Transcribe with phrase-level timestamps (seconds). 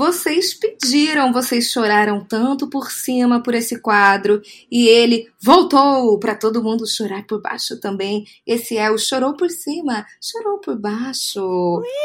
[0.00, 6.62] Vocês pediram, vocês choraram tanto por cima por esse quadro e ele voltou para todo
[6.62, 8.24] mundo chorar por baixo também.
[8.46, 11.42] Esse é o Chorou por Cima, Chorou por Baixo,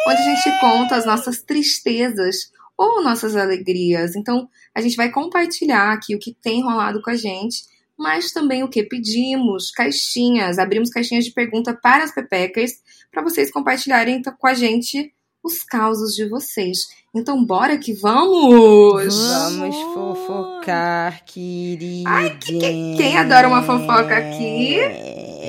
[0.09, 4.17] onde a gente conta as nossas tristezas ou nossas alegrias.
[4.17, 7.63] Então, a gente vai compartilhar aqui o que tem rolado com a gente,
[7.97, 12.73] mas também o que pedimos, caixinhas, abrimos caixinhas de pergunta para as pepecas,
[13.09, 15.14] para vocês compartilharem com a gente
[15.45, 16.79] os causos de vocês.
[17.13, 19.15] Então, bora que vamos!
[19.29, 22.09] Vamos fofocar, querida.
[22.09, 24.77] Ai, que, que, quem adora uma fofoca aqui?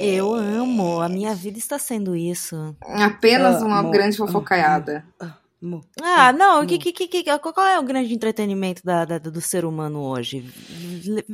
[0.03, 1.00] Eu amo.
[1.00, 2.77] A minha vida está sendo isso.
[2.83, 5.05] Apenas uma Amo, grande fofocaiada.
[5.62, 5.80] Amo.
[6.03, 6.64] Ah, não.
[6.66, 10.44] Que, que, que, que- qual é o grande entretenimento da, da- do ser humano hoje?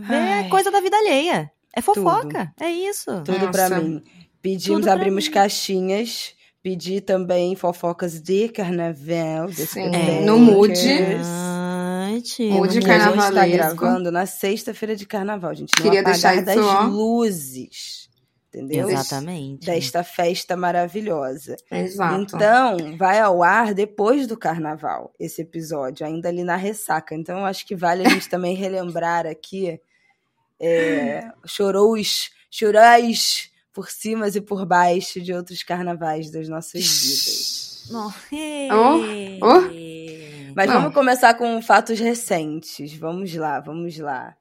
[0.09, 0.49] Ai.
[0.49, 1.51] coisa da vida alheia.
[1.75, 2.53] É fofoca.
[2.61, 3.11] É isso.
[3.25, 3.81] Tudo pra Nossa.
[3.83, 4.03] mim.
[4.41, 5.33] Pedimos, Tudo pra abrimos mim.
[5.35, 6.35] caixinhas.
[6.63, 9.49] Pedi também fofocas de carnaval.
[9.53, 10.25] Sim, Pepecas.
[10.25, 10.73] no mood.
[10.79, 13.77] Mood no Que a gente tá carnavalesco.
[13.77, 15.73] gravando na sexta-feira de carnaval, gente.
[15.77, 16.83] No Queria deixar isso, das ó.
[16.85, 18.09] luzes.
[18.55, 18.91] Entendeu?
[18.91, 19.67] Exatamente.
[19.67, 21.57] Desta festa maravilhosa.
[21.71, 22.21] Exato.
[22.37, 27.15] Então, vai ao ar depois do carnaval, esse episódio, ainda ali na ressaca.
[27.15, 29.81] Então, eu acho que vale a gente também relembrar aqui
[30.61, 37.89] é, chorous, chorais por cima e por baixo de outros carnavais das nossas vidas.
[37.91, 38.13] Não.
[39.41, 39.61] Oh,
[40.55, 40.75] Mas Não.
[40.81, 42.95] vamos começar com fatos recentes.
[42.97, 44.35] Vamos lá, vamos lá.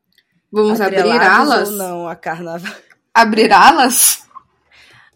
[0.52, 1.70] Vamos abrir alas?
[1.70, 2.74] ou não a carnaval?
[3.14, 4.28] Abrir alas?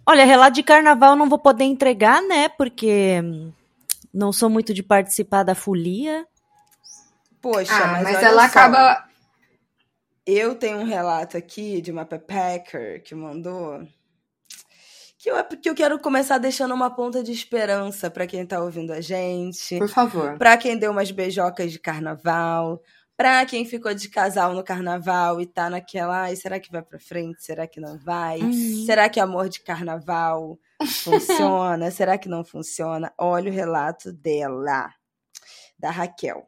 [0.06, 2.48] Olha, relato de carnaval eu não vou poder entregar, né?
[2.50, 3.22] Porque
[4.14, 6.25] não sou muito de participar da folia.
[7.42, 8.48] Poxa, Ah, mas, mas olha ela só.
[8.48, 9.06] acaba.
[10.25, 13.88] Eu tenho um relato aqui de uma pepecker que mandou.
[15.25, 18.94] Que eu, que eu quero começar deixando uma ponta de esperança pra quem tá ouvindo
[18.94, 19.80] a gente.
[19.80, 20.38] Por favor.
[20.38, 22.80] Pra quem deu umas beijocas de carnaval.
[23.18, 26.25] Pra quem ficou de casal no carnaval e tá naquela.
[26.25, 27.44] Ai, será que vai pra frente?
[27.44, 28.40] Será que não vai?
[28.40, 28.86] Uhum.
[28.86, 30.59] Será que amor de carnaval
[31.03, 31.90] funciona?
[31.90, 33.12] será que não funciona?
[33.18, 34.94] Olha o relato dela,
[35.80, 36.46] da Raquel.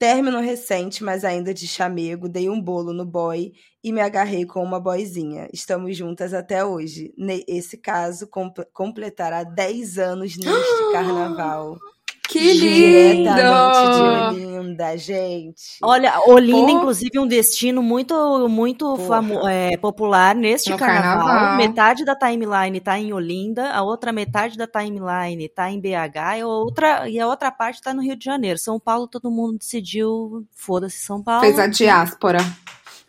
[0.00, 3.52] Término recente, mas ainda de chamego, dei um bolo no boy
[3.84, 5.46] e me agarrei com uma boizinha.
[5.52, 7.12] Estamos juntas até hoje.
[7.18, 10.48] Nesse caso, comp- completará 10 anos neste
[10.92, 11.76] carnaval.
[12.40, 14.60] Que Diretamente de lindo!
[14.60, 15.62] Olinda, gente.
[15.82, 16.78] Olha, Olinda, Pô.
[16.78, 21.26] inclusive, um destino muito, muito famo- é, popular neste carnaval.
[21.26, 21.56] carnaval.
[21.56, 26.40] Metade da timeline tá em Olinda, a outra metade da timeline tá em BH e
[26.40, 28.58] a outra, e a outra parte tá no Rio de Janeiro.
[28.58, 31.40] São Paulo, todo mundo decidiu, foda-se São Paulo.
[31.42, 32.38] Fez a diáspora.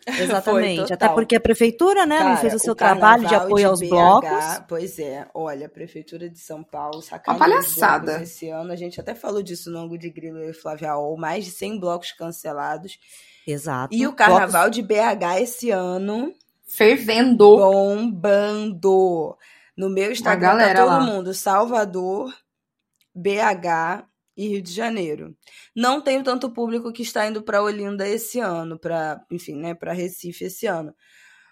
[0.18, 0.86] Exatamente.
[0.86, 3.68] Foi, Até porque a prefeitura, né, não Cara, fez o seu o trabalho de apoio
[3.68, 4.60] aos BH, blocos.
[4.68, 8.12] Pois é, olha, a Prefeitura de São Paulo sacaneou Uma palhaçada.
[8.12, 8.72] blocos esse ano.
[8.72, 11.78] A gente até falou disso no ângulo de Grilo e Flávia Ol, mais de 100
[11.78, 12.98] blocos cancelados.
[13.46, 13.94] Exato.
[13.94, 16.32] E o carnaval de BH esse ano
[16.66, 17.56] Fervendo.
[17.56, 19.36] bombando.
[19.76, 21.00] No meu Instagram galera tá todo lá.
[21.00, 22.32] mundo, Salvador,
[23.14, 24.04] BH
[24.36, 25.36] e Rio de Janeiro.
[25.74, 29.92] Não tenho tanto público que está indo para Olinda esse ano, para, enfim, né, para
[29.92, 30.94] Recife esse ano.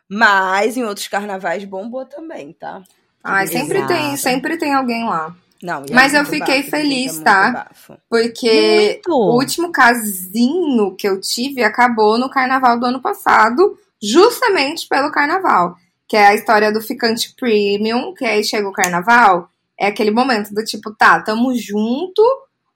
[0.09, 2.83] Mas em outros carnavais bombou também, tá?
[3.23, 3.93] Ai, sempre Exato.
[3.93, 5.37] tem, sempre tem alguém lá.
[5.63, 7.51] Não, é Mas eu muito fiquei bafo, feliz, é muito tá?
[7.53, 7.99] bafo.
[8.09, 9.13] Porque Muito.
[9.13, 15.75] o último casinho que eu tive acabou no carnaval do ano passado, justamente pelo carnaval.
[16.09, 19.49] Que é a história do ficante premium, que aí chega o carnaval,
[19.79, 22.23] é aquele momento do tipo, tá, tamo junto,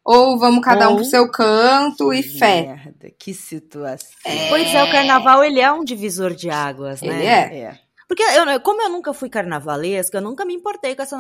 [0.04, 2.62] ou vamos cada um Ou- pro seu canto e fé.
[2.62, 4.10] Merda, que situação.
[4.50, 7.08] Pois é, o carnaval ele é um divisor de águas, né?
[7.08, 7.58] Ele é.
[7.70, 7.78] É.
[8.06, 11.14] Porque eu, como eu nunca fui carnavalesca, eu nunca me importei com esse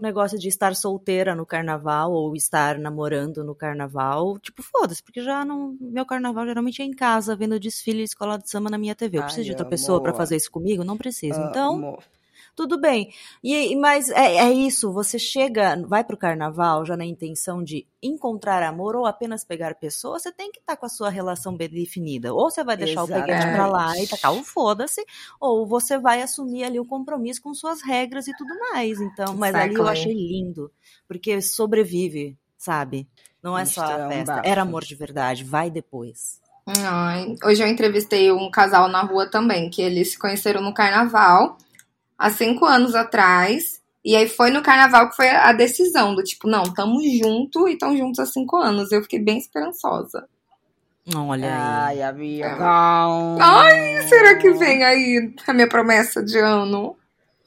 [0.00, 4.38] negócio de estar solteira no carnaval ou estar namorando no carnaval.
[4.38, 5.76] Tipo, foda-se, porque já não.
[5.78, 9.18] Meu carnaval geralmente é em casa, vendo desfile de escola de samba na minha TV.
[9.18, 9.70] Eu preciso Ai, de outra amor.
[9.70, 10.82] pessoa para fazer isso comigo?
[10.82, 11.38] Não preciso.
[11.42, 11.74] Então.
[11.74, 12.02] Amor
[12.60, 13.10] tudo bem.
[13.42, 18.62] E, mas é, é isso, você chega, vai pro carnaval já na intenção de encontrar
[18.62, 21.70] amor ou apenas pegar pessoas, você tem que estar tá com a sua relação bem
[21.70, 22.34] definida.
[22.34, 23.22] Ou você vai deixar Exatamente.
[23.22, 25.02] o peguete pra lá e tacar o foda-se,
[25.40, 29.00] ou você vai assumir ali o compromisso com suas regras e tudo mais.
[29.00, 30.70] Então, mas ali eu achei lindo,
[31.08, 33.08] porque sobrevive, sabe?
[33.42, 34.42] Não é só a festa.
[34.44, 36.38] Era amor de verdade, vai depois.
[36.66, 41.56] Ai, hoje eu entrevistei um casal na rua também, que eles se conheceram no carnaval
[42.20, 43.80] há cinco anos atrás.
[44.04, 47.76] E aí foi no carnaval que foi a decisão do tipo, não, tamo junto e
[47.76, 48.92] tão juntos há cinco anos.
[48.92, 50.28] Eu fiquei bem esperançosa.
[51.14, 51.98] Olha aí.
[51.98, 52.56] Ai, amiga.
[53.40, 56.96] Ai, será que vem aí a minha promessa de ano?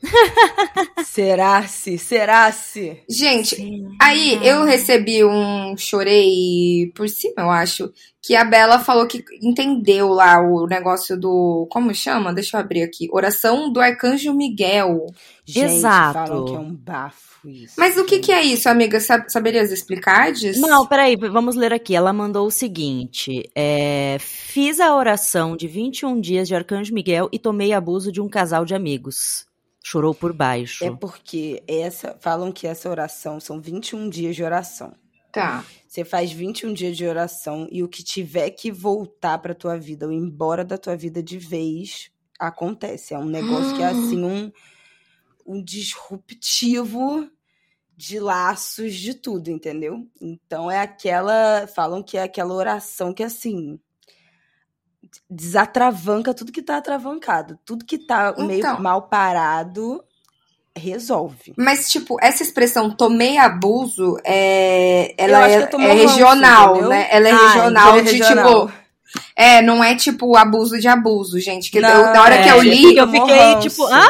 [1.05, 1.97] Será-se?
[1.97, 3.03] Será-se?
[3.09, 3.87] Gente, Sim.
[4.01, 7.91] aí eu recebi um chorei por cima, eu acho,
[8.21, 11.67] que a Bela falou que entendeu lá o negócio do.
[11.69, 12.33] Como chama?
[12.33, 13.09] Deixa eu abrir aqui.
[13.11, 15.07] Oração do Arcanjo Miguel.
[15.45, 16.13] Gente, Exato.
[16.13, 17.75] Falam que é um bafo isso.
[17.77, 18.97] Mas o que, que é isso, amiga?
[19.27, 20.31] Saberias explicar?
[20.31, 20.57] Diz?
[20.57, 21.95] Não, peraí, vamos ler aqui.
[21.95, 27.39] Ela mandou o seguinte: é, Fiz a oração de 21 dias de Arcanjo Miguel e
[27.39, 29.45] tomei abuso de um casal de amigos.
[29.83, 30.83] Chorou por baixo.
[30.83, 34.95] É porque essa falam que essa oração são 21 dias de oração.
[35.31, 35.65] Tá.
[35.87, 40.05] Você faz 21 dias de oração e o que tiver que voltar para tua vida
[40.05, 43.13] ou embora da tua vida de vez acontece.
[43.13, 44.51] É um negócio que é assim um
[45.45, 47.29] um disruptivo
[47.95, 50.07] de laços de tudo, entendeu?
[50.19, 53.79] Então é aquela, falam que é aquela oração que assim,
[55.29, 57.57] desatravanca tudo que tá atravancado.
[57.65, 60.03] Tudo que tá então, meio mal parado
[60.75, 61.53] resolve.
[61.57, 67.07] Mas, tipo, essa expressão tomei abuso, é, ela é, é regional, ranço, né?
[67.11, 68.67] Ela é ah, regional de, regional.
[68.67, 68.83] tipo...
[69.35, 71.69] É, não é tipo abuso de abuso, gente.
[71.69, 72.97] Que não, eu, na hora é, que eu li...
[72.97, 74.07] Eu fiquei, tipo, ah...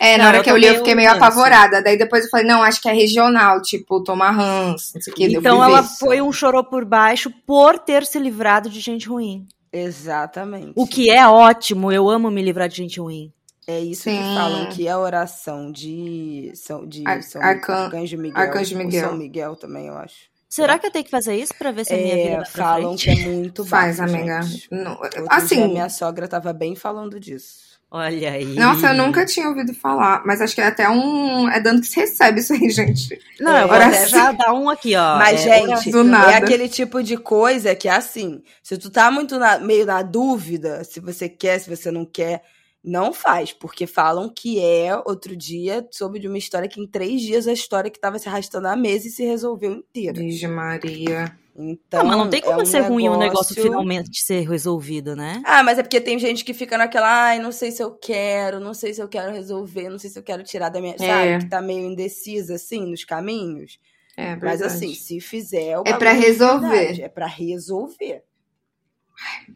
[0.00, 1.24] É, na não, hora que eu li, eu fiquei meio ranço.
[1.24, 1.82] apavorada.
[1.82, 5.16] Daí depois eu falei, não, acho que é regional, tipo, tomar ranço, não sei o
[5.16, 5.24] que.
[5.24, 9.46] Então ela foi um chorou por baixo por ter se livrado de gente ruim.
[9.72, 10.72] Exatamente.
[10.74, 13.32] O que é ótimo, eu amo me livrar de gente ruim.
[13.66, 14.16] É isso Sim.
[14.16, 18.42] que falam que a oração de São, de Ar São Arcan Arcanjo Miguel.
[18.42, 19.08] Arcanjo Miguel.
[19.08, 20.28] São Miguel também, eu acho.
[20.48, 22.96] Será que eu tenho que fazer isso pra ver se a minha é, vida falam
[22.96, 24.40] que é muito Faz, amiga.
[24.70, 24.98] Não,
[25.28, 27.67] assim, minha sogra tava bem falando disso.
[27.90, 28.44] Olha aí.
[28.44, 31.48] Nossa, eu nunca tinha ouvido falar, mas acho que é até um.
[31.48, 33.18] É dando que se recebe isso aí, gente.
[33.40, 35.16] Não, é, eu vou até já dar um aqui, ó.
[35.16, 36.32] Mas, é, gente, do nada.
[36.32, 40.02] é aquele tipo de coisa que é assim: se tu tá muito na, meio na
[40.02, 42.42] dúvida, se você quer, se você não quer,
[42.82, 47.20] não faz, porque falam que é, outro dia, soube de uma história que em três
[47.20, 50.18] dias a história que tava se arrastando há meses se resolveu inteira.
[50.18, 51.36] Virgem Maria.
[51.60, 52.92] Então, não, mas não tem como é um ser negócio...
[52.94, 55.42] ruim um negócio finalmente ser resolvido, né?
[55.44, 58.60] Ah, mas é porque tem gente que fica naquela, ai, não sei se eu quero,
[58.60, 60.94] não sei se eu quero resolver, não sei se eu quero tirar da minha.
[60.94, 60.98] É.
[60.98, 61.38] Sabe?
[61.44, 63.80] Que tá meio indecisa, assim, nos caminhos.
[64.16, 65.80] É, mas assim, se fizer.
[65.84, 67.00] É para resolver.
[67.00, 68.22] É para resolver.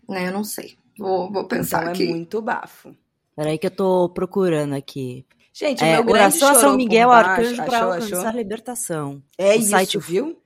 [0.08, 0.76] Né, eu não sei.
[0.98, 2.08] Vou, vou pensar então aqui.
[2.08, 2.96] é muito bafo.
[3.36, 5.24] Peraí que eu tô procurando aqui.
[5.52, 8.38] Gente, é, oração a São Miguel Arcanjo para alcançar achou?
[8.38, 9.22] libertação.
[9.36, 10.38] É o isso, site, viu?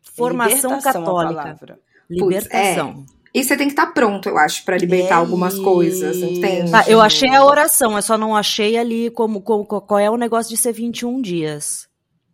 [0.00, 1.78] Formação católica.
[2.08, 3.04] Libertação.
[3.08, 3.12] é.
[3.34, 5.62] E você tem que estar tá pronto, eu acho, para libertar é algumas isso.
[5.62, 6.70] coisas, entende?
[6.70, 10.18] Tá, eu achei a oração, eu só não achei ali como, como, qual é o
[10.18, 11.88] negócio de ser 21 dias.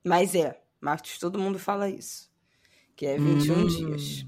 [0.05, 2.29] Mas é, Marcos, todo mundo fala isso.
[2.97, 3.67] Que é 21 hum.
[3.67, 4.25] dias.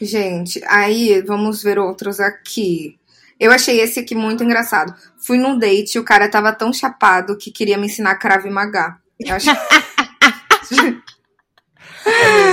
[0.00, 3.00] Gente, aí vamos ver outros aqui.
[3.42, 4.94] Eu achei esse aqui muito engraçado.
[5.18, 8.98] Fui num date e o cara tava tão chapado que queria me ensinar Krav Maga.
[9.18, 9.50] Eu acho...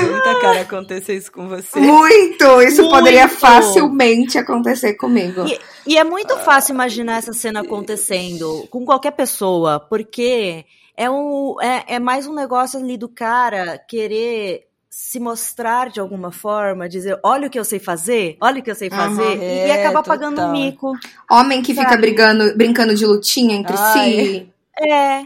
[0.09, 1.79] muita cara acontecer isso com você.
[1.79, 2.59] Muito!
[2.63, 2.89] Isso muito.
[2.89, 5.45] poderia facilmente acontecer comigo.
[5.45, 10.65] E, e, é muito fácil imaginar essa cena acontecendo com qualquer pessoa, porque
[10.97, 14.68] é, um, é, é mais um negócio ali do cara querer
[15.01, 18.69] se mostrar de alguma forma, dizer, olha o que eu sei fazer, olha o que
[18.69, 20.91] eu sei fazer, uhum, e, e acabar pagando um mico.
[21.31, 21.87] Homem que sabe?
[21.87, 24.11] fica brigando, brincando de lutinha entre Ai.
[24.11, 24.53] si.
[24.77, 25.25] É.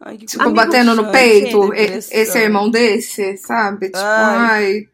[0.00, 3.88] Ai, tipo, Amigo batendo no peito, esse irmão desse, sabe?
[3.88, 4.64] Tipo, ai.
[4.64, 4.88] ai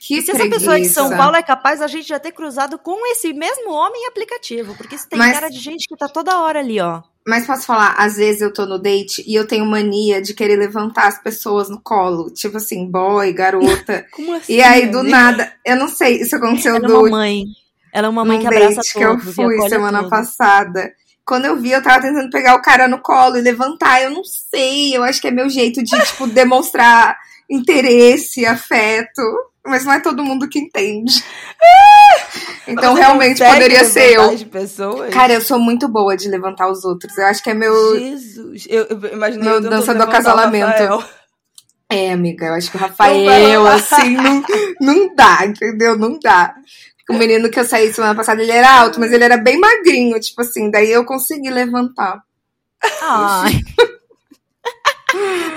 [0.00, 0.42] que e se preguiça.
[0.42, 3.70] essa pessoa de São Paulo é capaz a gente já ter cruzado com esse mesmo
[3.70, 5.32] homem aplicativo, porque isso tem Mas...
[5.32, 7.02] cara de gente que tá toda hora ali, ó.
[7.26, 10.56] Mas posso falar, às vezes eu tô no date e eu tenho mania de querer
[10.56, 12.30] levantar as pessoas no colo.
[12.30, 14.06] Tipo assim, boy, garota.
[14.12, 14.54] Como assim?
[14.54, 16.94] E aí, do nada, eu não sei, isso aconteceu Ela do.
[16.94, 17.44] É uma mãe.
[17.92, 20.10] Ela é uma mãe que abraça date que eu fui semana todos.
[20.10, 20.92] passada
[21.30, 24.02] quando eu vi, eu tava tentando pegar o cara no colo e levantar.
[24.02, 27.16] Eu não sei, eu acho que é meu jeito de, tipo, demonstrar
[27.48, 29.22] interesse, afeto.
[29.64, 31.22] Mas não é todo mundo que entende.
[32.68, 34.30] Então, Você realmente, poderia ser eu.
[34.30, 35.12] as pessoas?
[35.12, 37.16] Cara, eu sou muito boa de levantar os outros.
[37.18, 37.98] Eu acho que é meu.
[37.98, 38.66] Jesus.
[38.68, 41.04] Eu, eu imaginei Meu dança do acasalamento.
[41.90, 44.44] É, amiga, eu acho que o Rafael, assim, não,
[44.80, 45.98] não dá, entendeu?
[45.98, 46.54] Não dá.
[47.10, 50.20] O menino que eu saí semana passada, ele era alto, mas ele era bem magrinho,
[50.20, 52.22] tipo assim, daí eu consegui levantar.
[53.02, 53.50] Ai.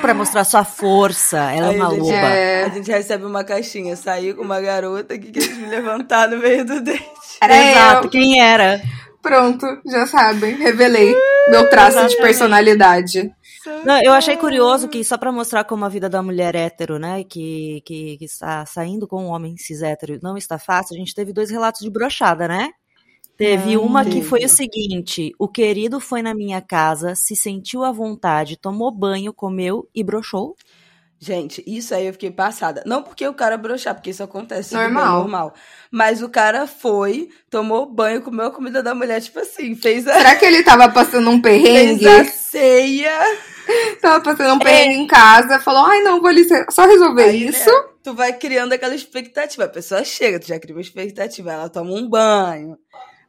[0.02, 1.38] pra mostrar sua força.
[1.38, 2.16] Ela é Aí, uma gente, loba.
[2.16, 2.64] É.
[2.66, 3.96] A gente recebe uma caixinha.
[3.96, 7.04] Saí com uma garota que quis me levantar no meio do dente.
[7.42, 8.08] Era Exato.
[8.08, 8.10] eu.
[8.12, 8.82] Quem era?
[9.22, 11.16] Pronto, já sabem, revelei
[11.48, 12.22] meu traço de Exatamente.
[12.22, 13.32] personalidade.
[13.86, 17.24] Não, eu achei curioso que, só pra mostrar como a vida da mulher hétero, né,
[17.24, 21.16] que, que, que está saindo com um homem cis hétero não está fácil, a gente
[21.16, 22.70] teve dois relatos de brochada, né?
[23.44, 27.92] Teve uma que foi o seguinte: o querido foi na minha casa, se sentiu à
[27.92, 30.56] vontade, tomou banho, comeu e brochou.
[31.20, 32.84] Gente, isso aí eu fiquei passada.
[32.86, 34.74] Não porque o cara broxar, porque isso acontece.
[34.74, 35.20] Normal.
[35.20, 35.54] normal.
[35.92, 40.14] Mas o cara foi, tomou banho, comeu a comida da mulher, tipo assim, fez a,
[40.14, 42.08] Será que ele tava passando um fez perrengue?
[42.08, 43.20] a ceia.
[44.02, 47.50] Tava passando um perrengue em casa, falou, ai não, vou ali só resolver Aí, né,
[47.52, 47.70] isso.
[48.04, 49.66] tu vai criando aquela expectativa.
[49.66, 51.52] A pessoa chega, tu já cria uma expectativa.
[51.52, 52.78] Ela toma um banho.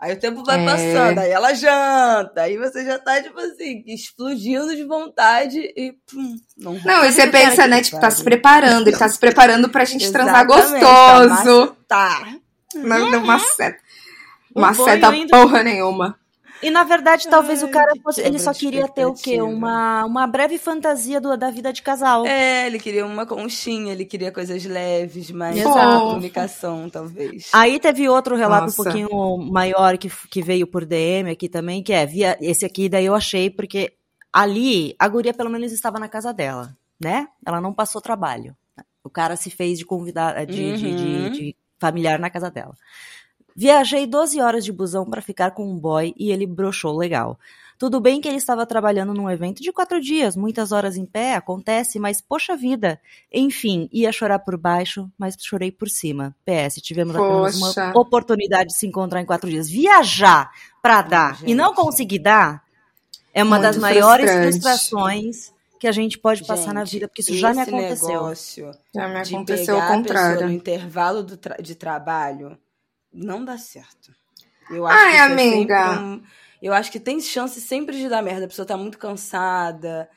[0.01, 0.65] Aí o tempo vai É.
[0.65, 2.43] passando, aí ela janta.
[2.43, 7.27] Aí você já tá, tipo assim, explodindo de vontade e pum, não Não, e você
[7.27, 11.77] pensa, né, tipo, tá se preparando, ele tá se preparando pra gente transar Exatamente, gostoso.
[11.89, 12.27] Tá.
[12.75, 13.79] Não deu uma seta.
[14.55, 16.19] Um Uma banho seta porra nenhuma.
[16.65, 18.21] E na verdade, talvez Ai, o cara fosse.
[18.21, 19.41] Ele só de queria ter o quê?
[19.43, 22.25] Uma, uma breve fantasia do, da vida de casal.
[22.27, 26.07] É, ele queria uma conchinha, ele queria coisas leves, mais Exato.
[26.07, 27.51] comunicação, talvez.
[27.53, 28.81] Aí teve outro relato Nossa.
[28.81, 32.89] um pouquinho maior que, que veio por DM aqui também, que é via esse aqui,
[32.89, 33.93] daí eu achei, porque
[34.33, 37.29] ali a guria pelo menos estava na casa dela, né?
[37.47, 38.57] Ela não passou trabalho.
[39.03, 41.31] O cara se fez de convidar de, de, de- Uhum.
[41.31, 42.75] de familiar na casa dela.
[43.55, 47.39] Viajei 12 horas de busão para ficar com um boy e ele broxou legal.
[47.77, 51.35] Tudo bem que ele estava trabalhando num evento de quatro dias, muitas horas em pé,
[51.35, 53.01] acontece, mas poxa vida.
[53.33, 56.35] Enfim, ia chorar por baixo, mas chorei por cima.
[56.45, 59.69] PS, tivemos apenas uma oportunidade de se encontrar em quatro dias.
[59.69, 61.77] Viajar pra dar e não gente.
[61.77, 62.63] conseguir dar
[63.33, 67.23] é uma Muito das maiores frustrações que a gente pode passar na Gente, vida, porque
[67.23, 68.09] isso já me aconteceu.
[68.09, 70.51] negócio Já me de aconteceu pegar ao a pessoa no contrário.
[70.51, 72.57] intervalo do tra- de trabalho
[73.15, 74.13] não dá certo.
[74.71, 76.01] Eu acho Ai, que é amiga.
[76.01, 76.23] um-
[76.63, 78.47] eu acho que tem chance sempre de dar merda.
[78.47, 80.09] A pessoa tá muito cansada,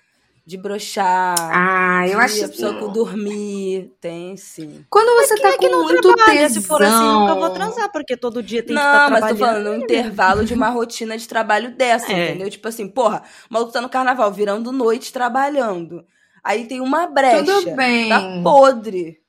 [0.46, 3.92] de brochar, Ah, eu acho a pessoa com dormir.
[4.00, 4.86] Tem sim.
[4.89, 6.39] Quando você Quem tá é que com não muito trabalha?
[6.48, 6.62] tesão.
[6.62, 9.38] Se for assim, nunca vou transar, porque todo dia tem que não, estar mas trabalhando.
[9.39, 12.30] tô falando no intervalo de uma rotina de trabalho dessa, É.
[12.30, 12.50] entendeu?
[12.50, 16.06] Tipo assim, porra, o maluco tá no carnaval, virando noite trabalhando.
[16.42, 17.44] Aí tem uma brecha.
[17.44, 18.08] Tudo bem.
[18.08, 19.20] Tá podre.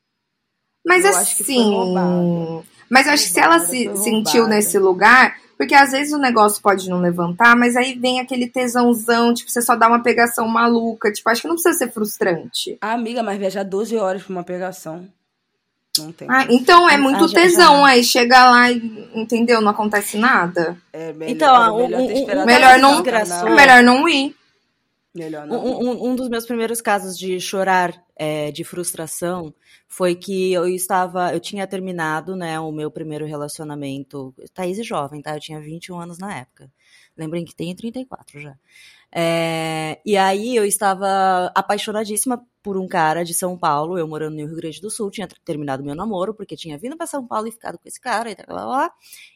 [0.86, 2.64] Mas Eu acho que foi assim.
[2.90, 6.62] Mas eu acho que se ela se sentiu nesse lugar, porque às vezes o negócio
[6.62, 11.10] pode não levantar, mas aí vem aquele tesãozão, tipo, você só dá uma pegação maluca.
[11.12, 12.78] Tipo, acho que não precisa ser frustrante.
[12.80, 15.06] Ah, amiga, mas viajar 12 horas pra uma pegação.
[15.98, 16.28] Não tem.
[16.30, 17.86] Ah, então é Ah, muito já- tesão, já.
[17.88, 19.60] aí chega lá e, entendeu?
[19.60, 20.76] Não acontece nada.
[20.92, 23.02] É melhor, Então, o- melhor o- esperado melhor não-.
[23.04, 24.36] É melhor não ir.
[25.12, 25.58] Melhor não.
[25.58, 29.54] Um, um- um dos meus primeiros casos de chorar é, de frustração
[29.86, 35.22] foi que eu estava, eu tinha terminado, né, o meu primeiro relacionamento, Thaís é jovem,
[35.22, 35.36] tá?
[35.36, 36.70] Eu tinha 21 anos na época.
[37.16, 38.56] Lembrem que tenho 34 já.
[39.10, 44.46] É, e aí eu estava apaixonadíssima por um cara de São Paulo, eu morando no
[44.46, 47.48] Rio Grande do Sul, tinha ter- terminado meu namoro, porque tinha vindo para São Paulo
[47.48, 48.92] e ficado com esse cara e tal, lá, lá, lá.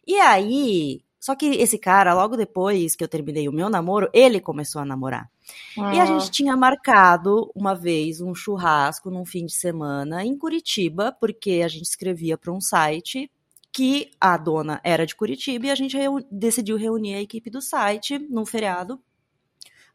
[0.06, 4.40] E aí, só que esse cara, logo depois que eu terminei o meu namoro, ele
[4.40, 5.30] começou a namorar.
[5.76, 11.16] E a gente tinha marcado uma vez um churrasco num fim de semana em Curitiba,
[11.20, 13.30] porque a gente escrevia para um site
[13.72, 17.62] que a dona era de Curitiba e a gente reu- decidiu reunir a equipe do
[17.62, 19.00] site num feriado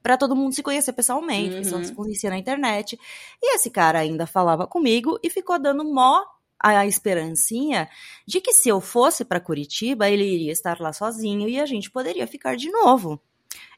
[0.02, 1.84] para todo mundo se conhecer pessoalmente, Uhum.
[1.84, 2.98] se conhecia na internet.
[3.42, 6.24] E esse cara ainda falava comigo e ficou dando mó
[6.60, 7.88] a esperancinha
[8.26, 11.92] de que se eu fosse para Curitiba, ele iria estar lá sozinho e a gente
[11.92, 13.22] poderia ficar de novo.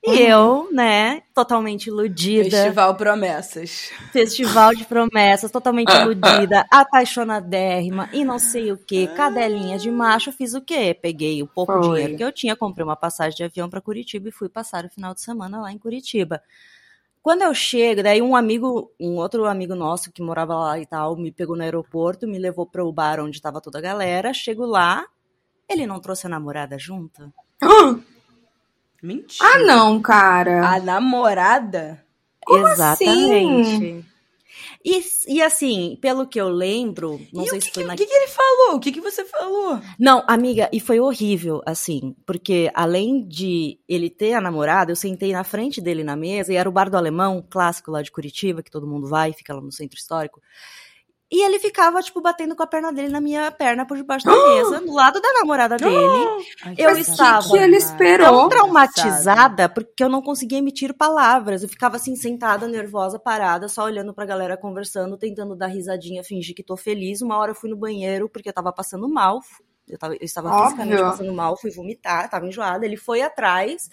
[0.01, 0.15] E Uhum.
[0.15, 3.91] eu, né, totalmente iludida, Festival Promessas.
[4.13, 10.53] festival de promessas, totalmente iludida, apaixonadérrima e não sei o que, cadelinha de macho, fiz
[10.53, 10.97] o quê?
[10.99, 11.81] Peguei o pouco Foi.
[11.81, 14.89] dinheiro que eu tinha, comprei uma passagem de avião para Curitiba e fui passar o
[14.89, 16.41] final de semana lá em Curitiba.
[17.21, 21.17] Quando eu chego, daí um amigo, um outro amigo nosso que morava lá e tal,
[21.17, 24.33] me pegou no aeroporto, me levou para o bar onde estava toda a galera.
[24.33, 25.05] Chego lá,
[25.67, 27.31] ele não trouxe a namorada junto.
[29.01, 29.49] Mentira.
[29.49, 30.67] Ah, não, cara.
[30.67, 32.03] A namorada?
[32.45, 33.75] Como Exatamente.
[33.75, 34.05] assim?
[34.83, 37.93] E, e assim, pelo que eu lembro, não e sei o que, se foi na
[37.93, 38.75] o que, que ele falou?
[38.75, 39.79] O que, que você falou?
[39.99, 45.33] Não, amiga, e foi horrível, assim, porque além de ele ter a namorada, eu sentei
[45.33, 48.63] na frente dele na mesa, e era o Bar do Alemão, clássico lá de Curitiba,
[48.63, 50.41] que todo mundo vai, fica lá no centro histórico.
[51.31, 54.31] E ele ficava, tipo, batendo com a perna dele na minha perna por debaixo da
[54.35, 56.45] mesa, do lado da namorada dele.
[56.63, 58.49] Ai, Eu estava- que, que ele esperou?
[58.49, 61.61] Tão traumatizada, porque eu não conseguia emitir palavras.
[61.63, 66.55] Eu ficava assim, sentada, nervosa, parada, só olhando pra galera conversando, tentando dar risadinha, fingir
[66.55, 67.21] que tô feliz.
[67.21, 69.39] Uma hora eu fui no banheiro, porque eu tava passando mal.
[69.87, 70.65] Eu, tava, eu estava Óbvio.
[70.65, 72.85] fisicamente passando mal, fui vomitar, tava enjoada.
[72.85, 73.89] Ele foi atrás,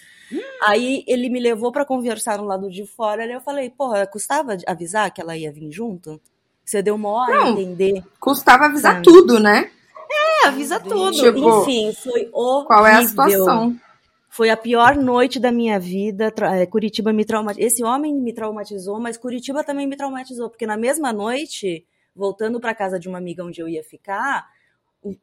[0.66, 3.22] aí ele me levou pra conversar no lado de fora.
[3.24, 6.20] Aí eu falei, porra, custava avisar que ela ia vir junto?
[6.66, 8.02] Você deu uma hora a entender.
[8.18, 9.04] Custava avisar Sabe?
[9.04, 9.70] tudo, né?
[10.10, 11.12] É, avisa tudo.
[11.12, 12.66] Tipo, Enfim, foi horrível.
[12.66, 13.76] Qual é a situação?
[14.28, 16.32] Foi a pior noite da minha vida.
[16.52, 17.66] É, Curitiba me traumatizou.
[17.66, 22.74] Esse homem me traumatizou, mas Curitiba também me traumatizou, porque na mesma noite, voltando para
[22.74, 24.44] casa de uma amiga onde eu ia ficar,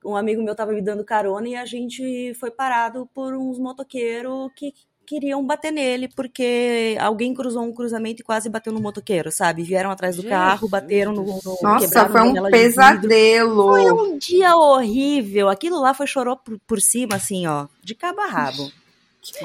[0.06, 4.50] um- amigo meu tava me dando carona e a gente foi parado por uns motoqueiros
[4.56, 4.74] que
[5.06, 9.64] queriam bater nele, porque alguém cruzou um cruzamento e quase bateu no motoqueiro, sabe?
[9.64, 13.68] Vieram atrás do Jesus carro, bateram no, no Nossa, foi um pesadelo.
[13.70, 15.50] Foi um dia horrível.
[15.50, 18.72] Aquilo lá foi chorou por, por cima, assim, ó, de cabo a rabo.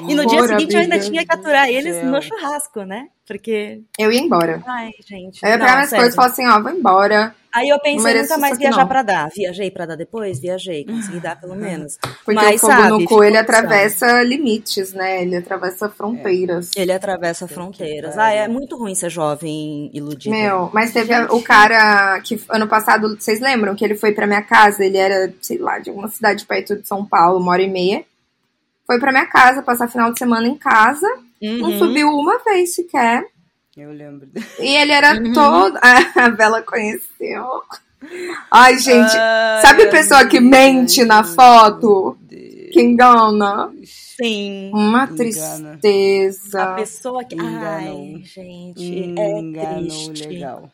[0.07, 2.05] E no dia seguinte eu ainda tinha que aturar eles céu.
[2.05, 3.07] no churrasco, né?
[3.25, 3.81] Porque.
[3.97, 4.61] Eu ia embora.
[4.65, 5.41] Ai, gente.
[5.43, 7.35] Eu ia pegar minhas coisas e falar assim, ó, vou embora.
[7.53, 9.29] Aí eu pensei nunca mais viajar pra dar.
[9.35, 10.39] Viajei pra dar depois?
[10.39, 10.85] Viajei.
[10.85, 11.97] Consegui dar pelo menos.
[12.23, 15.23] Porque Mas, o fogo sabe, no cu, ele atravessa limites, né?
[15.23, 16.69] Ele atravessa fronteiras.
[16.75, 18.17] Ele atravessa que fronteiras.
[18.17, 20.35] Ah, é muito ruim ser jovem iludido.
[20.35, 24.27] Meu, mas teve a- o cara que ano passado, vocês lembram que ele foi pra
[24.27, 24.83] minha casa?
[24.85, 28.03] Ele era, sei lá, de alguma cidade perto de São Paulo, uma hora e meia.
[28.89, 31.07] Foi pra minha casa, passar final de semana em casa.
[31.39, 31.77] Não Uhum.
[31.77, 33.23] subiu uma vez sequer.
[33.77, 34.27] Eu lembro.
[34.59, 35.31] E ele era Uhum.
[35.31, 35.77] todo.
[36.17, 37.45] a Bela conheceu.
[38.49, 42.17] Ai, gente, Ai, sabe pessoa que mente na meu foto?
[42.21, 42.69] Deus.
[42.73, 43.71] que engana?
[43.85, 44.71] Sim.
[44.73, 45.03] Uma Engana.
[45.03, 46.73] A tristeza.
[46.75, 47.35] pessoa que.
[47.35, 48.15] Enganou.
[48.15, 49.13] Ai, gente.
[49.19, 50.27] É Enganou triste.
[50.27, 50.69] legal.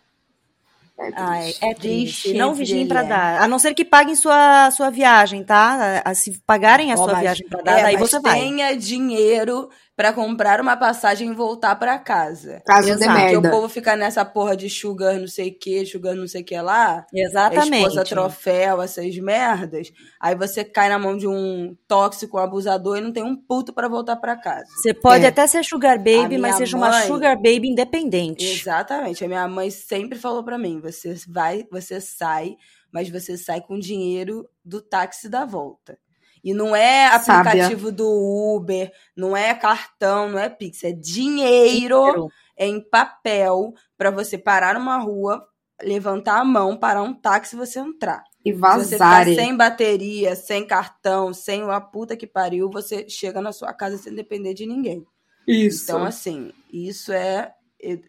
[0.98, 1.66] É Ai, triste.
[1.66, 2.22] é triste.
[2.24, 3.10] Triste, Não vigiem pra ele é.
[3.10, 3.42] dar.
[3.42, 6.02] A não ser que paguem sua, sua viagem, tá?
[6.06, 8.40] A- Se pagarem a Ó, sua mas- viagem pra dar, é, aí mas você vai.
[8.40, 12.62] tenha dinheiro pra comprar uma passagem e voltar pra casa.
[12.66, 13.48] Caso de Exato, Porque merda.
[13.48, 16.46] o povo fica nessa porra de sugar não sei o que, sugar não sei o
[16.46, 17.06] que lá.
[17.14, 17.88] Exatamente.
[17.88, 19.92] Esposa troféu, essas merdas.
[20.20, 23.72] Aí você cai na mão de um tóxico, um abusador e não tem um puto
[23.74, 24.66] pra voltar pra casa.
[24.82, 25.28] Você pode É.
[25.30, 28.44] até ser sugar baby, mas seja uma mãe- sugar baby independente.
[28.46, 29.24] Exatamente.
[29.24, 32.56] A minha mãe sempre falou pra mim: você vai, você sai,
[32.92, 35.98] mas você sai com dinheiro do táxi da volta.
[36.46, 37.52] E não é Sábia.
[37.52, 38.08] aplicativo do
[38.56, 45.00] Uber, não é cartão, não é Pix, é dinheiro em papel pra você parar numa
[45.00, 45.44] rua,
[45.82, 48.24] levantar a mão, parar um táxi e você entrar.
[48.46, 49.34] E Se você vazare.
[49.34, 54.14] sem bateria, sem cartão, sem uma puta que pariu, você chega na sua casa sem
[54.14, 55.04] depender de ninguém.
[55.48, 55.86] Isso.
[55.86, 58.00] Então, assim, isso é é,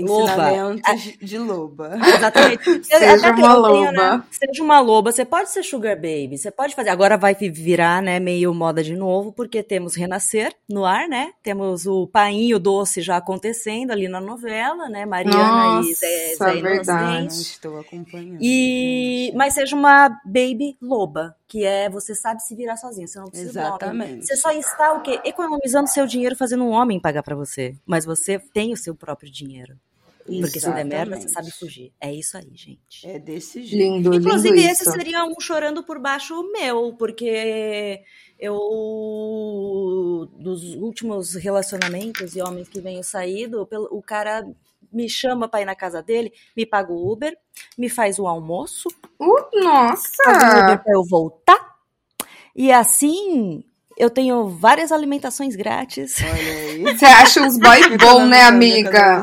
[0.00, 0.36] loba.
[0.36, 0.74] Loba.
[0.74, 1.98] Ensinamentos de loba.
[2.16, 2.64] Exatamente.
[2.86, 4.26] Seja Até que uma tenho, né, loba.
[4.30, 5.12] Seja uma loba.
[5.12, 6.36] Você pode ser sugar baby.
[6.36, 6.90] Você pode fazer.
[6.90, 11.32] Agora vai virar, né, meio moda de novo, porque temos Renascer no ar, né?
[11.42, 15.06] Temos o painho doce já acontecendo ali na novela, né?
[15.06, 17.34] Mariana e Zé, Nossa, Zé verdade.
[17.34, 18.38] Estou acompanhando.
[18.40, 23.28] E, mas seja uma baby loba, que é você sabe se virar sozinha, você não
[23.28, 23.60] precisa.
[23.60, 24.26] Exatamente.
[24.26, 25.20] Você só está o quê?
[25.24, 29.30] Economizando seu dinheiro fazendo um homem pagar pra você, mas você tem o seu próprio
[29.30, 29.78] dinheiro.
[30.26, 31.92] Porque se der merda, você sabe fugir.
[32.00, 33.06] É isso aí, gente.
[33.06, 33.82] É desse jeito.
[33.82, 34.92] Lindo, lindo Inclusive, esse isso.
[34.92, 38.02] seria um chorando por baixo meu, porque
[38.38, 44.44] eu, dos últimos relacionamentos e homens que venho saído, pelo- o cara
[44.92, 47.36] me chama pra ir na casa dele, me paga o Uber,
[47.76, 48.88] me faz o almoço,
[49.20, 50.22] Uh, paga o nossa!
[50.64, 51.76] Uber pra eu voltar,
[52.54, 53.64] e assim
[53.96, 56.16] eu tenho várias alimentações grátis.
[56.20, 56.82] Olha aí.
[56.98, 59.22] Você acha uns boy bom, né, amiga?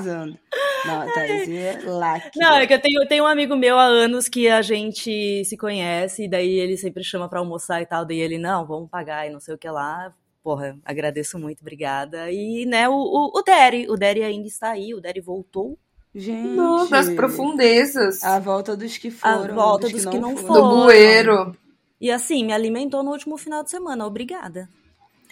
[0.85, 2.31] Não, Thaís, é lacre.
[2.35, 5.55] Não, é que eu tenho, tenho um amigo meu há anos que a gente se
[5.55, 9.27] conhece, e daí ele sempre chama pra almoçar e tal, daí ele, não, vamos pagar
[9.27, 10.13] e não sei o que lá.
[10.43, 12.29] Porra, agradeço muito, obrigada.
[12.29, 15.77] E, né, o, o, o Derry, o Derry ainda está aí, o Derry voltou.
[16.13, 16.49] Gente.
[16.49, 18.23] Nossa, das profundezas.
[18.23, 19.55] A volta dos que A foram.
[19.55, 20.83] volta dos que não do foram.
[20.83, 21.57] bueiro.
[22.03, 24.67] E assim, me alimentou no último final de semana, obrigada.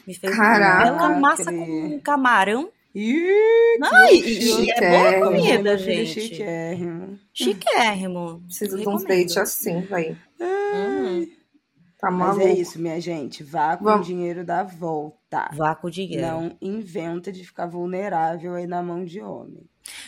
[0.08, 2.70] Me fez Caraca, uma bela massa com camarão.
[2.96, 6.22] Ih, Não, e, e- e é boa comida, gente.
[6.22, 7.20] chiquérrimo.
[7.34, 8.42] Chiquérrimo.
[8.48, 10.16] Preciso de uns dates assim, véi.
[10.40, 11.28] Hum.
[12.00, 12.48] Tá Mas maluco.
[12.48, 13.44] é isso, minha gente.
[13.44, 14.08] Vá com Vamos.
[14.08, 15.50] o dinheiro da volta.
[15.54, 16.26] Vá com o dinheiro.
[16.26, 19.64] Não inventa de ficar vulnerável aí na mão de homem.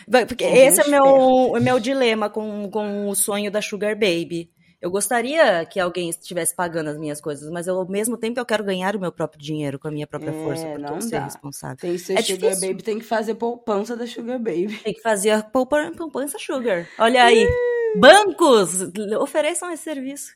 [0.08, 3.96] Vai, Porque Sejam esse é meu, é meu dilema com, com o sonho da Sugar
[3.96, 4.50] Baby.
[4.84, 8.46] Eu gostaria que alguém estivesse pagando as minhas coisas, mas eu, ao mesmo tempo eu
[8.46, 11.02] quero ganhar o meu próprio dinheiro com a minha própria É, força, porque não eu
[11.02, 11.78] ser responsável.
[11.78, 12.68] Tem que ser É Sugar difícil.
[12.68, 14.78] Baby, tem que fazer poupança da Sugar Baby.
[14.84, 16.86] Tem que fazer a poupa- poupança Sugar.
[17.00, 17.48] Olha aí.
[17.96, 18.82] Bancos,
[19.22, 20.34] ofereçam esse serviço.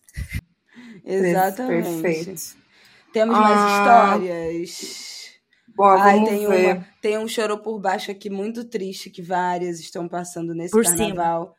[1.03, 2.01] Exatamente.
[2.01, 2.41] Perfeito.
[3.11, 3.39] Temos Ah.
[3.41, 3.71] mais
[4.69, 5.27] histórias.
[5.75, 6.75] Bora, Ai, vamos tem, ver.
[6.75, 10.85] uma, tem um chorou por baixo aqui muito triste que várias estão passando nesse Por
[10.85, 10.97] cima.
[10.97, 11.55] carnaval.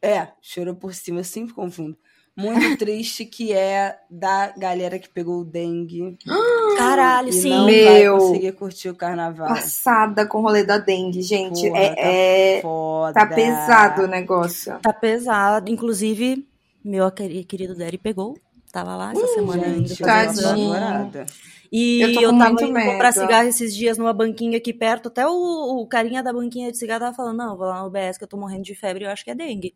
[0.00, 1.98] É, chorou por cima, eu sempre confundo.
[2.38, 6.16] Muito triste que é da galera que pegou o dengue
[6.78, 7.50] Caralho, e sim.
[7.50, 8.16] não Meu.
[8.16, 9.48] vai conseguir curtir o carnaval.
[9.48, 11.68] Passada com o rolê da dengue, gente.
[11.68, 13.12] Porra, tá é, é- Foda.
[13.14, 14.78] tá pesado o negócio.
[14.80, 15.70] Tá pesado.
[15.70, 16.46] Inclusive,
[16.84, 18.36] meu queri- querido Derry pegou.
[18.72, 19.88] Tava lá essa semana ainda.
[19.88, 21.26] Gente, apavorada.
[21.72, 23.12] E Eu eu, tô com tava indo comprar medo.
[23.20, 25.08] cigarro esses dias numa banquinha aqui perto.
[25.08, 28.16] Até o, o carinha da banquinha de cigarro tava falando: Não, vou lá no BS
[28.18, 29.04] que eu tô morrendo de febre.
[29.04, 29.74] Eu acho que é dengue.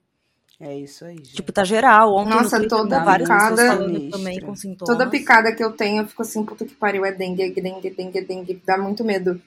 [0.65, 1.35] É isso aí, gente.
[1.35, 2.15] Tipo, tá geral.
[2.15, 3.79] Ontem Nossa, no Twitter, toda tá picada-
[4.11, 4.97] também com sintomas.
[4.97, 8.21] Toda picada que eu tenho, eu fico assim, puta que pariu, é dengue, dengue, dengue,
[8.21, 8.63] dengue.
[8.65, 9.43] Dá muito medo.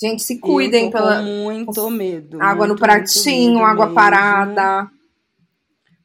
[0.00, 2.40] Gente, se cuidem eu tô pela com muito medo.
[2.40, 3.94] água no muito, pratinho, muito medo água mesmo.
[3.94, 4.90] parada.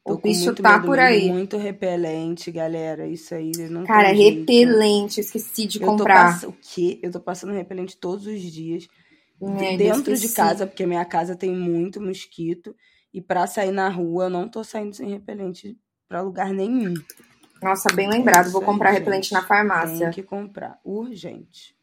[0.04, 1.26] Tô O bicho tá medo por aí.
[1.26, 3.06] Muito repelente, galera.
[3.06, 6.32] Isso aí não Cara, repelente, eu esqueci de Eu tô comprar.
[6.32, 6.42] pass...
[6.42, 6.98] O quê?
[7.02, 8.86] Eu tô passando repelente todos os dias.
[9.42, 12.76] Ai, dentro de casa, porque minha casa tem muito mosquito.
[13.14, 16.92] E pra sair na rua, eu não tô saindo sem repelente pra lugar nenhum.
[17.62, 18.50] Nossa, bem lembrado.
[18.50, 18.98] Vou comprar gente.
[18.98, 20.10] repelente na Tem farmácia.
[20.10, 20.78] que comprar.
[20.84, 21.76] Urgente.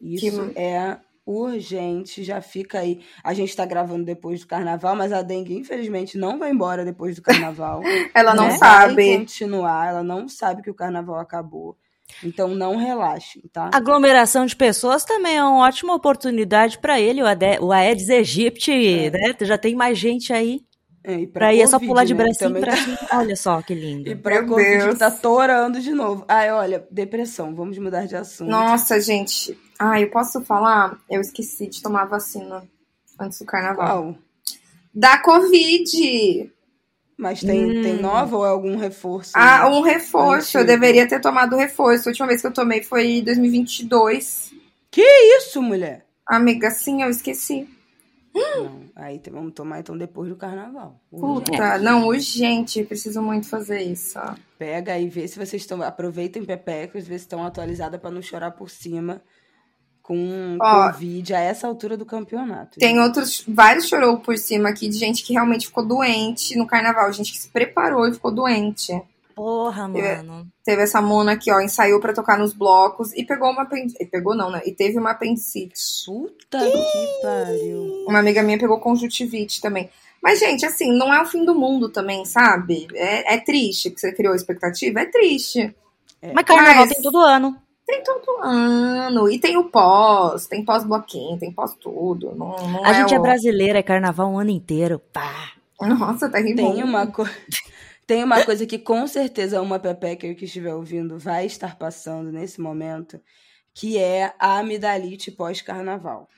[0.00, 2.22] Isso Que- é urgente.
[2.22, 3.04] Já fica aí.
[3.24, 7.16] A gente tá gravando depois do carnaval, mas a dengue, infelizmente, não vai embora depois
[7.16, 7.82] do carnaval.
[8.14, 8.50] Ela não né?
[8.50, 9.18] Vai sabe.
[9.18, 9.88] continuar.
[9.88, 11.76] Ela não sabe que o carnaval acabou.
[12.24, 13.70] Então não relaxem, tá?
[13.72, 19.10] Aglomeração de pessoas também é uma ótima oportunidade pra ele, o, Ade- o Aedes aegypti,
[19.10, 19.34] né?
[19.42, 20.60] Já tem mais gente aí.
[21.04, 22.74] É, e Pra ir é só pular de né, bracinho também pra
[23.06, 23.18] tá-.
[23.18, 24.08] Olha só que lindo.
[24.10, 24.98] E pra Meu Covid Deus.
[24.98, 26.24] tá torando de novo.
[26.26, 27.54] Ai, olha, depressão.
[27.54, 28.48] Vamos mudar de assunto.
[28.50, 29.56] Nossa, gente.
[29.78, 30.98] Ai, eu posso falar?
[31.08, 32.66] Eu esqueci de tomar vacina
[33.20, 34.02] antes do carnaval.
[34.14, 34.16] Qual?
[34.92, 36.50] Da Covid!
[37.18, 37.82] Mas tem, Hum.
[37.82, 39.32] tem nova ou é algum reforço?
[39.34, 40.58] Ah, um reforço.
[40.58, 42.08] Eu deveria ter tomado o reforço.
[42.08, 44.52] A última vez que eu tomei foi em 2022.
[44.96, 46.04] Isso, mulher?
[46.26, 47.68] Amiga, sim, eu esqueci.
[48.34, 51.00] Não, aí tem- vamos tomar então depois do carnaval.
[51.10, 51.52] Urgente.
[51.52, 52.84] Puta, não, urgente.
[52.84, 54.18] Preciso muito fazer isso.
[54.58, 55.80] Pega aí, vê se vocês estão.
[55.82, 59.22] Aproveitem Pepecas, vê se estão atualizadas pra não chorar por cima
[60.06, 62.78] com Ó, Covid a essa altura do campeonato.
[62.78, 63.00] Tem gente.
[63.00, 67.12] outros, vários chorou por cima aqui de gente que realmente ficou doente no carnaval.
[67.12, 68.92] Gente que se preparou e ficou doente.
[69.34, 70.16] Porra, É.
[70.22, 70.46] mano.
[70.64, 74.06] Teve essa mona aqui, ó, ensaiou pra tocar nos blocos e pegou uma apendicite.
[74.06, 74.62] Pegou não, né?
[74.64, 75.74] E teve uma apendicite.
[76.06, 78.04] Puta que pariu.
[78.08, 79.90] Uma amiga minha pegou conjuntivite também.
[80.22, 82.86] Mas, gente, assim, não é o fim do mundo também, sabe?
[82.94, 85.74] É, é triste que você criou expectativa, é triste.
[86.34, 87.56] Mas carnaval Mas- tem todo ano.
[87.86, 89.30] Tem todo ano.
[89.30, 92.34] E tem o pós, tem pós-bloquinho, tem pós tudo.
[92.34, 94.98] Não, não A é gente é o- brasileira, é carnaval o ano inteiro.
[95.12, 95.52] Pá.
[95.80, 96.56] Nossa, tá rindo.
[96.56, 97.24] Tem uma, co...
[98.06, 102.60] Tem uma coisa que com certeza uma Pepecker que estiver ouvindo vai estar passando nesse
[102.60, 103.20] momento,
[103.74, 106.28] que é a amidalite pós-carnaval.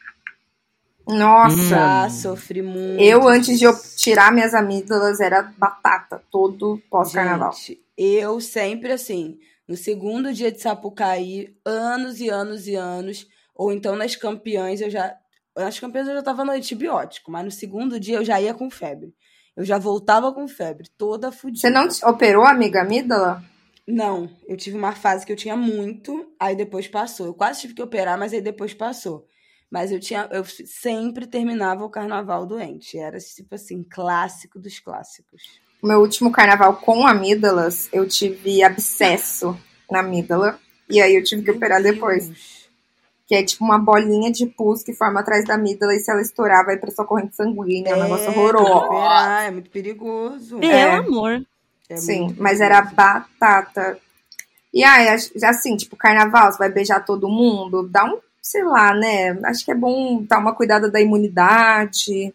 [1.07, 1.57] Nossa.
[1.57, 3.01] Já sofri muito.
[3.03, 7.53] Eu, antes de eu tirar minhas amígdalas, era batata, todo pós-carnaval.
[8.01, 13.97] Eu sempre assim, no segundo dia de Sapucaí, anos e anos e anos, ou então
[13.97, 15.17] nas campeãs eu já.
[15.57, 18.71] Nas campeãs eu já tava no antibiótico, mas no segundo dia eu já ia com
[18.71, 19.13] febre.
[19.57, 21.59] Eu já voltava com febre, toda fodida.
[21.59, 23.43] Você não operou, amiga, amígdala?
[23.85, 27.27] Não, eu tive uma fase que eu tinha muito, aí depois passou.
[27.27, 29.27] Eu quase tive que operar, mas aí depois passou.
[29.69, 32.97] Mas eu tinha, eu sempre terminava o carnaval doente.
[32.97, 35.43] Era tipo assim, clássico dos clássicos.
[35.83, 39.57] O meu último carnaval com amígdalas, eu tive abscesso
[39.91, 40.59] na amígdala.
[40.89, 42.31] E aí eu tive que operar depois.
[43.27, 46.23] Que é tipo uma bolinha de pus que forma atrás da amígdala e se ela
[46.23, 47.91] estourar vai pra sua corrente sanguínea.
[47.91, 48.73] É um negócio que horroroso.
[48.73, 50.59] operar, é muito perigoso.
[50.63, 50.97] É.
[50.97, 51.43] amor.
[51.89, 53.99] É Sim, mas era batata.
[54.73, 55.09] E aí,
[55.45, 59.39] assim, tipo, carnaval, você vai beijar todo mundo, dá um, sei lá, né?
[59.45, 62.35] Acho que é bom dar uma cuidada da imunidade,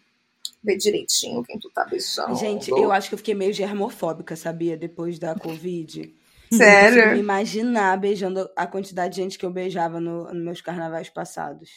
[0.64, 2.34] ver direitinho quem tu tá beijando.
[2.36, 4.76] Gente, eu acho que eu fiquei meio germofóbica, sabia?
[4.76, 6.00] Depois da Covid.
[6.00, 6.94] Eu não Sério?
[6.96, 11.08] consigo me imaginar beijando a quantidade de gente que eu beijava no- nos meus carnavais
[11.08, 11.70] passados.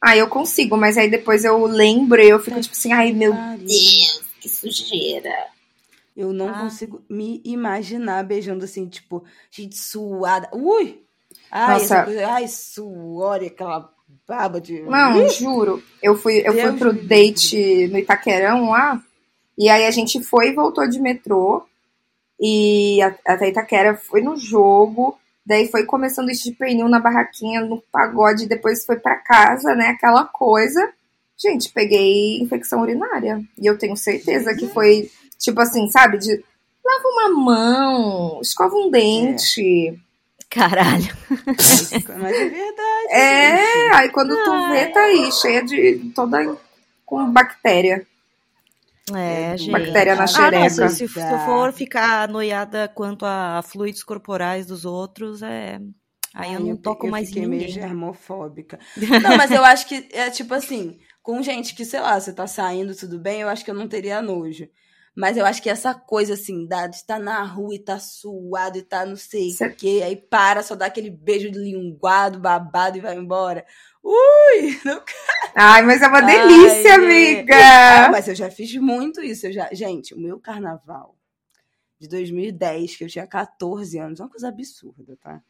[0.00, 3.32] Ah, eu consigo, mas aí depois eu lembro e eu fico tipo assim, ai meu
[3.32, 3.66] Pariu.
[3.66, 5.32] Deus, que sujeira.
[6.16, 6.60] Eu não ah.
[6.60, 10.48] consigo me imaginar beijando assim, tipo, gente suada.
[10.52, 11.02] Ui!
[11.50, 12.04] Ai, Nossa.
[12.04, 13.93] Coisa, ai, suor e aquela
[14.26, 14.82] baba de.
[14.82, 15.82] Não, juro.
[16.02, 19.00] Eu fui, eu fui pro date no Itaquerão lá.
[19.56, 21.64] E aí a gente foi e voltou de metrô.
[22.40, 25.16] E até Itaquera foi no jogo.
[25.46, 29.88] Daí foi começando isso de pernil na barraquinha, no pagode, depois foi para casa, né?
[29.88, 30.90] Aquela coisa.
[31.36, 33.42] Gente, peguei infecção urinária.
[33.60, 36.18] E eu tenho certeza que foi, tipo assim, sabe?
[36.18, 36.42] De
[36.84, 39.88] lava uma mão, escova um dente.
[39.88, 39.94] É.
[40.48, 41.14] Caralho.
[41.46, 41.98] Mas é
[42.48, 42.93] verdade.
[43.14, 43.94] É, gente.
[43.94, 46.56] aí quando tu vê, tá aí, cheia de toda
[47.06, 48.06] com bactéria.
[49.14, 49.70] É, gente.
[49.70, 50.56] Bactéria na xereca.
[50.56, 55.78] Ah, não, se, se, for ficar noiada quanto a fluidos corporais dos outros, é.
[56.34, 57.60] Aí Ai, eu não toco eu, mais fiquei ninguém.
[57.60, 58.80] meio germofóbica.
[59.22, 62.44] Não, mas eu acho que é tipo assim, com gente que, sei lá, você tá
[62.44, 64.68] saindo tudo bem, eu acho que eu não teria nojo.
[65.14, 67.98] Mas eu acho que essa coisa, assim, da, de estar tá na rua e tá
[68.00, 72.40] suado e tá não sei o quê, aí para, só dá aquele beijo de linguado,
[72.40, 73.64] babado e vai embora.
[74.02, 74.80] Ui!
[74.84, 75.02] Não...
[75.54, 77.54] Ai, mas é uma delícia, Ai, amiga!
[77.56, 79.46] Ah, mas eu já fiz muito isso.
[79.46, 79.70] Eu já...
[79.72, 81.16] Gente, o meu carnaval
[81.98, 85.40] de 2010, que eu tinha 14 anos, é uma coisa absurda, tá?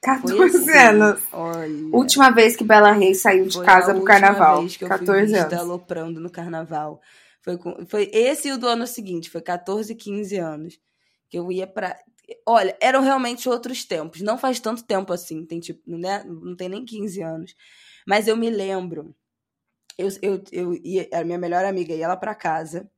[0.00, 1.20] 14 assim, anos.
[1.32, 4.60] Olha, última vez que Bela Reis saiu de casa pro carnaval.
[4.60, 5.52] Vez que eu 14 fui anos.
[5.52, 7.00] aloprando no carnaval.
[7.40, 10.80] Foi, com, foi esse e o do ano seguinte, foi 14, 15 anos.
[11.28, 11.96] Que eu ia pra.
[12.46, 14.20] Olha, eram realmente outros tempos.
[14.20, 16.24] Não faz tanto tempo assim, tem tipo, né?
[16.24, 17.54] não tem nem 15 anos.
[18.06, 19.14] Mas eu me lembro,
[19.98, 22.90] eu, eu, eu ia, a minha melhor amiga ia lá para casa,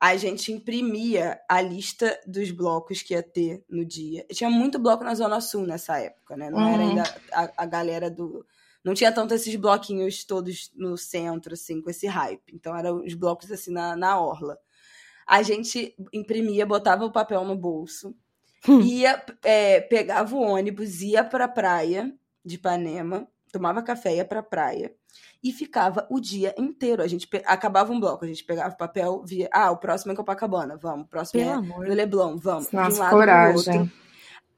[0.00, 4.24] a gente imprimia a lista dos blocos que ia ter no dia.
[4.30, 6.50] Tinha muito bloco na Zona Sul nessa época, né?
[6.50, 6.74] Não uhum.
[6.74, 8.46] era ainda a, a galera do.
[8.84, 12.54] Não tinha tanto esses bloquinhos todos no centro, assim, com esse hype.
[12.54, 14.58] Então, eram os blocos, assim, na, na orla.
[15.26, 18.14] A gente imprimia, botava o papel no bolso,
[18.66, 18.80] hum.
[18.80, 22.14] ia, é, pegava o ônibus, ia pra praia
[22.44, 24.94] de Ipanema, tomava café, ia pra praia
[25.42, 27.02] e ficava o dia inteiro.
[27.02, 30.16] A gente acabava um bloco, a gente pegava o papel, via, ah, o próximo é
[30.16, 31.86] Copacabana, vamos, o próximo Pelo é amor.
[31.86, 32.70] no Leblon, vamos.
[32.72, 33.80] Nossa, de um lado coragem.
[33.80, 34.07] outro.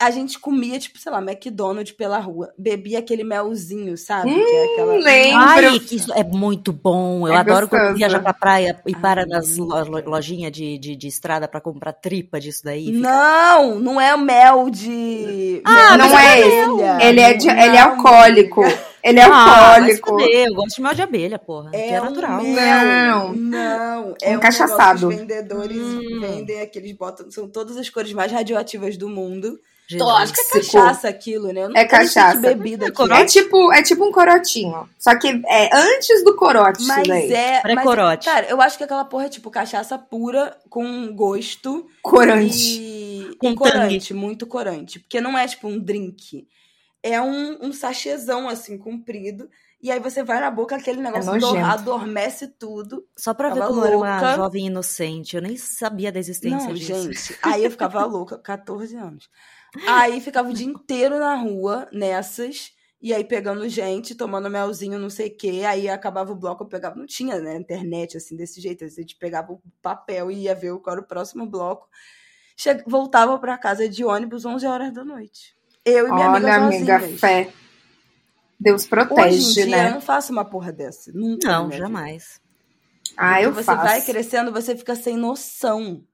[0.01, 2.53] A gente comia, tipo, sei lá, McDonald's pela rua.
[2.57, 4.31] Bebia aquele melzinho, sabe?
[4.31, 4.95] Hum, que é aquela...
[4.95, 5.39] lembro.
[5.39, 7.29] Ai, que isso é muito bom.
[7.29, 7.83] Eu é adoro gostoso.
[7.83, 11.93] quando viaja pra praia e para Ai, nas lojinhas de, de, de estrada para comprar
[11.93, 12.87] tripa disso daí.
[12.87, 12.99] Fica...
[12.99, 15.61] Não, não é o mel de...
[15.65, 17.07] Ah, não é esse.
[17.07, 18.63] Ele é, de, ele é alcoólico.
[19.03, 20.21] Ele é ah, alcoólico.
[20.21, 21.71] Eu gosto de mel de abelha, porra.
[21.73, 22.43] É, é natural.
[22.43, 24.15] Não, não.
[24.23, 25.07] É encaixaçado.
[25.07, 26.21] Um os vendedores hum.
[26.21, 29.59] vendem aqueles botam, são todas as cores mais radioativas do mundo.
[30.16, 31.68] Acho que é cachaça aquilo, né?
[31.74, 32.38] é cachaça.
[32.38, 34.88] Bebida é, é, tipo, é tipo um corotinho.
[34.98, 37.33] Só que é antes do corote mas daí.
[37.33, 38.26] É, mas corote.
[38.26, 41.87] Cara, eu acho que aquela porra é tipo cachaça pura com gosto.
[42.03, 42.57] Corante.
[42.57, 45.00] E, com e corante, muito corante.
[45.00, 46.46] Porque não é tipo um drink
[47.03, 49.48] é um, um sachêzão, assim, comprido.
[49.83, 53.07] E aí você vai na boca, aquele negócio é adormece tudo.
[53.16, 53.88] Só pra ver como louca.
[53.88, 55.37] era uma jovem inocente.
[55.37, 57.12] Eu nem sabia da existência Não, disso.
[57.12, 57.38] gente.
[57.42, 59.31] Aí eu ficava louca, 14 anos.
[59.87, 62.73] Aí ficava o dia inteiro na rua, nessas.
[63.03, 65.63] E aí pegando gente, tomando melzinho, não sei o quê.
[65.67, 66.97] Aí acabava o bloco, eu pegava.
[66.97, 68.85] Não tinha, né, internet assim, desse jeito.
[68.85, 71.89] A gente pegava o papel e ia ver qual era o próximo bloco.
[72.57, 75.57] Che voltava para casa de ônibus 11 horas da noite.
[75.83, 77.51] Eu e minha Olha, amiga, amiga, fé.
[78.59, 79.89] Deus protege, Hoje em dia, né?
[79.89, 81.11] Eu não faço uma porra dessa.
[81.15, 81.49] Nunca.
[81.49, 82.39] Não, jamais.
[83.17, 83.83] Ah, eu você faço.
[83.83, 86.05] vai crescendo, você fica sem noção.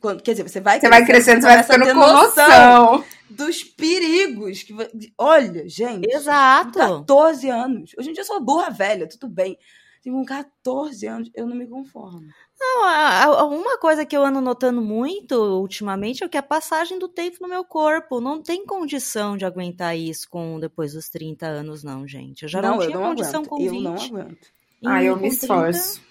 [0.00, 3.64] Quando, quer dizer, você vai você vai crescendo, você vai ficando com noção, noção dos
[3.64, 4.62] perigos.
[4.62, 4.74] Que,
[5.18, 6.08] olha, gente.
[6.08, 6.78] Exato.
[6.78, 7.92] 14 anos.
[7.98, 9.58] Hoje em dia eu sou burra velha, tudo bem.
[10.02, 12.20] Tenho com 14 anos, eu não me conformo.
[12.60, 17.38] Não, uma coisa que eu ando notando muito ultimamente é que a passagem do tempo
[17.40, 22.06] no meu corpo não tem condição de aguentar isso com depois dos 30 anos, não,
[22.06, 22.42] gente.
[22.42, 23.48] Eu já não, não tinha não condição aguento.
[23.48, 23.74] com 20.
[23.74, 24.48] Eu não aguento.
[24.84, 26.02] Ah, eu me esforço.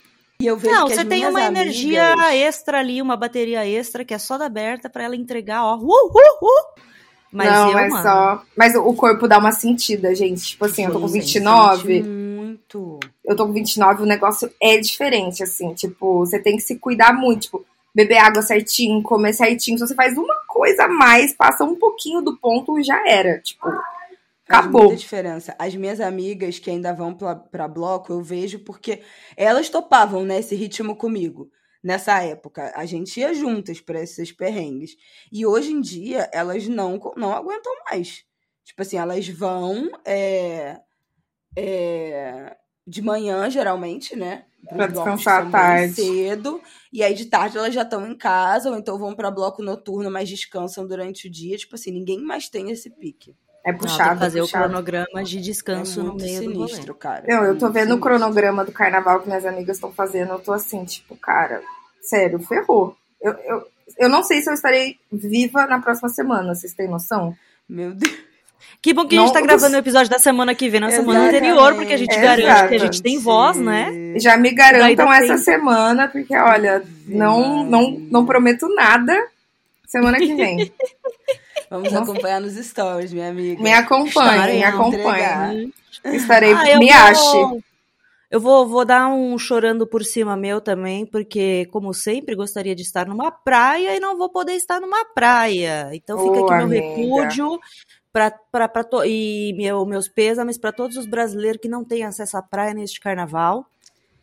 [0.44, 1.64] E eu vejo não, que você tem uma amigas...
[1.64, 5.78] energia extra ali, uma bateria extra que é só da aberta para ela entregar, ó.
[5.78, 6.82] Uh, uh, uh.
[7.32, 8.04] Mas não, eu, é mano.
[8.04, 8.44] só.
[8.54, 10.48] Mas o corpo dá uma sentida, gente.
[10.48, 12.04] Tipo assim, eu tô com 29.
[12.04, 13.00] Muito.
[13.24, 15.74] Eu tô com 29, o negócio é diferente, assim.
[15.74, 17.44] Tipo, você tem que se cuidar muito.
[17.44, 19.78] Tipo, beber água certinho, comer certinho.
[19.78, 23.40] Se você faz uma coisa a mais, passa um pouquinho do ponto e já era.
[23.40, 23.70] Tipo,
[24.60, 24.82] acabou.
[24.82, 25.56] Faz muita diferença.
[25.58, 29.02] As minhas amigas que ainda vão pra, pra bloco, eu vejo porque
[29.36, 31.52] elas topavam, né, esse ritmo comigo
[31.84, 32.72] nessa época.
[32.76, 34.96] A gente ia juntas para esses perrengues.
[35.32, 38.24] E hoje em dia, elas não, não aguentam mais.
[38.64, 40.80] Tipo assim, elas vão é,
[41.58, 42.56] é,
[42.88, 44.46] de manhã, geralmente, né?
[44.70, 45.96] Pra descansar à tarde.
[45.96, 46.62] cedo.
[46.92, 50.10] E aí de tarde elas já estão em casa, ou então vão pra bloco noturno,
[50.10, 51.58] mas descansam durante o dia.
[51.58, 53.36] Tipo assim, ninguém mais tem esse pique.
[53.66, 54.14] É Não, tem puxado.
[54.16, 54.64] que fazer é o puxado.
[54.66, 57.24] cronograma de descanso é no meio do sinistro, cara.
[57.28, 58.00] Não, eu tô vendo o sinistro.
[58.02, 60.34] cronograma do carnaval que minhas amigas estão fazendo.
[60.34, 61.62] Eu tô assim, tipo, cara,
[62.02, 62.96] sério, ferrou.
[63.22, 63.68] Eu, eu,
[64.00, 67.34] eu não sei se eu estarei viva na próxima semana, vocês têm noção?
[67.70, 68.14] Meu Deus.
[68.82, 70.92] Que bom que a gente Não- tá gravando o episódio da semana que vem, na
[70.92, 72.46] semana anterior, porque a gente Exatamente.
[72.46, 74.14] garante que a gente tem voz, né?
[74.18, 75.40] Já me garantam dar essa tempo.
[75.40, 79.18] semana, porque olha, não, não, não prometo nada
[79.88, 80.70] semana que vem.
[81.74, 83.62] Vamos acompanhar nos stories, minha amiga.
[83.64, 85.74] Me acompanhe, me acompanhe.
[86.06, 87.64] Estarei, Ah, eu me vou- ache.
[88.30, 92.82] Eu vou, vou dar um chorando por cima meu também, porque, como sempre, gostaria de
[92.82, 95.90] estar numa praia e não vou poder estar numa praia.
[95.94, 96.82] Então fica Ô, aqui meu amiga.
[96.88, 97.60] repúdio
[98.12, 102.04] pra, pra, pra to- e meu, meus pêsames para todos os brasileiros que não têm
[102.04, 103.66] acesso à praia neste carnaval.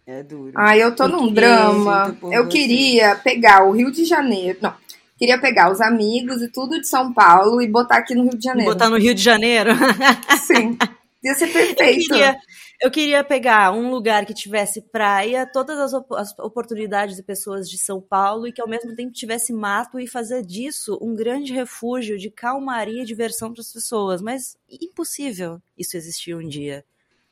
[0.06, 0.52] É duro.
[0.56, 2.16] Ah, eu tô num drama.
[2.32, 2.48] Eu você.
[2.48, 4.58] queria pegar o Rio de Janeiro.
[4.60, 4.74] Não,
[5.20, 8.42] queria pegar os amigos e tudo de São Paulo e botar aqui no Rio de
[8.44, 8.72] Janeiro.
[8.72, 9.70] botar no Rio de Janeiro.
[10.46, 10.76] Sim.
[11.22, 12.08] Ia ser Eu perfeito.
[12.08, 12.36] queria,
[12.82, 17.68] eu queria pegar um lugar que tivesse praia, todas as, op- as oportunidades de pessoas
[17.68, 21.52] de São Paulo e que ao mesmo tempo tivesse mato e fazer disso um grande
[21.52, 24.22] refúgio de calmaria e diversão para as pessoas.
[24.22, 26.82] Mas impossível isso existir um dia.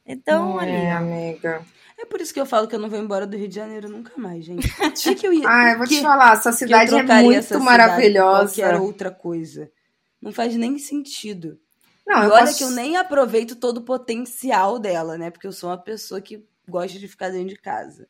[0.08, 1.62] Então, ali, é, amiga.
[2.00, 3.88] É por isso que eu falo que eu não vou embora do Rio de Janeiro
[3.88, 4.66] nunca mais, gente.
[5.16, 8.54] Que eu ia, Ah, eu vou que- te falar, essa cidade é muito maravilhosa.
[8.54, 9.70] Qualquer outra coisa.
[10.22, 11.58] Não faz nem sentido.
[12.06, 12.58] Não, e eu olha posso...
[12.58, 15.30] que eu nem aproveito todo o potencial dela, né?
[15.30, 18.08] Porque eu sou uma pessoa que gosta de ficar dentro de casa.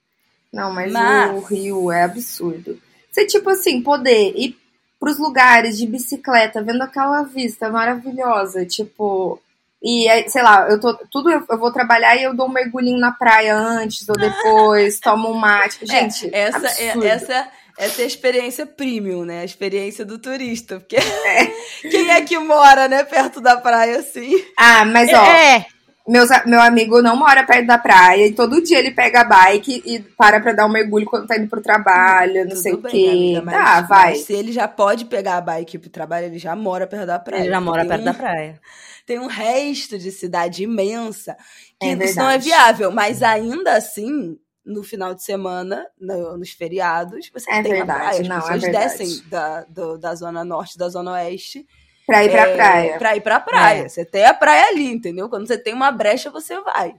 [0.52, 2.80] Não, mas, Mas- o Rio é absurdo.
[3.10, 4.56] Você, tipo assim, poder ir
[5.00, 9.40] pros lugares de bicicleta, vendo aquela vista maravilhosa, tipo.
[9.82, 10.92] E sei lá, eu tô.
[11.10, 14.98] Tudo eu, eu vou trabalhar e eu dou um mergulhinho na praia antes ou depois,
[15.00, 15.78] tomo um mate.
[15.86, 17.04] Gente, É, essa, absurdo.
[17.04, 19.42] é, essa, essa é a experiência premium, né?
[19.42, 20.80] A experiência do turista.
[20.80, 21.46] Porque É.
[21.88, 24.32] quem é que mora, né, perto da praia assim?
[24.58, 25.64] Ah, mas ó, É,
[26.08, 29.80] meus, meu amigo não mora perto da praia e todo dia ele pega a bike
[29.86, 32.82] e para pra dar um mergulho quando tá indo pro trabalho, não Tudo sei o
[32.82, 33.08] quê.
[33.10, 34.08] amiga, mas- tá, vai.
[34.10, 37.18] mas se ele já pode pegar a bike pro trabalho, ele já mora perto da
[37.20, 37.42] praia.
[37.42, 38.60] ele já mora perto um- da praia.
[39.08, 41.34] Tem um resto de cidade imensa
[41.80, 46.50] que É isso não é viável, mas ainda assim, no final de semana, no- nos
[46.50, 48.20] feriados, você É tem verdade, a praia.
[48.20, 48.84] As não, é pessoas verdade.
[48.98, 51.66] descem da, do- da zona norte, da zona oeste
[52.06, 52.98] Pra ir pra é, praia.
[52.98, 53.82] Pra ir pra praia.
[53.84, 53.88] É.
[53.88, 55.28] Você tem a praia ali, entendeu?
[55.28, 56.94] Quando você tem uma brecha, você vai.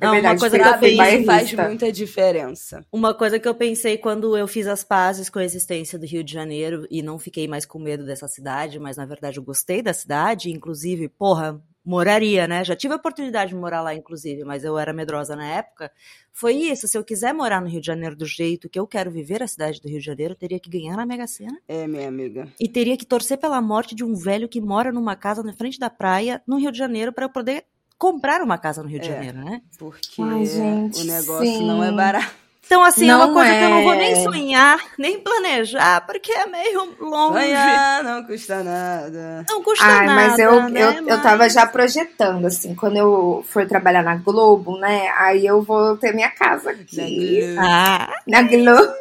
[0.00, 2.86] É Não, uma verdade, coisa que eu Isso faz muita diferença.
[2.90, 6.24] Uma coisa que eu pensei quando eu fiz as pazes com a existência do Rio
[6.24, 9.82] de Janeiro e não fiquei mais com medo dessa cidade, mas na verdade eu gostei
[9.82, 12.64] da cidade, inclusive, porra, moraria, né?
[12.64, 15.90] Já tive a oportunidade de morar lá, inclusive, mas eu era medrosa na época.
[16.32, 19.10] Foi isso, se eu quiser morar no Rio de Janeiro do jeito que eu quero
[19.10, 21.86] viver a cidade do Rio de Janeiro, eu teria que ganhar na Mega Sena É,
[21.86, 22.48] minha amiga.
[22.58, 25.78] e teria que torcer pela morte de um velho que mora numa casa na frente
[25.78, 27.64] da praia, no Rio de Janeiro, para eu poder
[28.00, 29.12] comprar uma casa no Rio de É.
[29.12, 29.60] Janeiro, né?
[29.78, 31.66] Porque Ai, gente, o negócio sim.
[31.66, 32.40] não é barato.
[32.64, 33.96] Então, assim, é Não uma coisa que eu não vou é.
[33.96, 37.40] nem sonhar, nem planejar, porque é meio longe.
[37.40, 39.44] Sonhar não custa nada.
[39.50, 40.14] Não custa Ai, nada.
[40.28, 40.98] mas eu, né?
[41.00, 45.08] eu, eu tava já projetando, assim, quando eu for trabalhar na Globo, né?
[45.18, 47.40] Aí eu vou ter minha casa aqui.
[47.58, 48.92] Ah, Na Globo.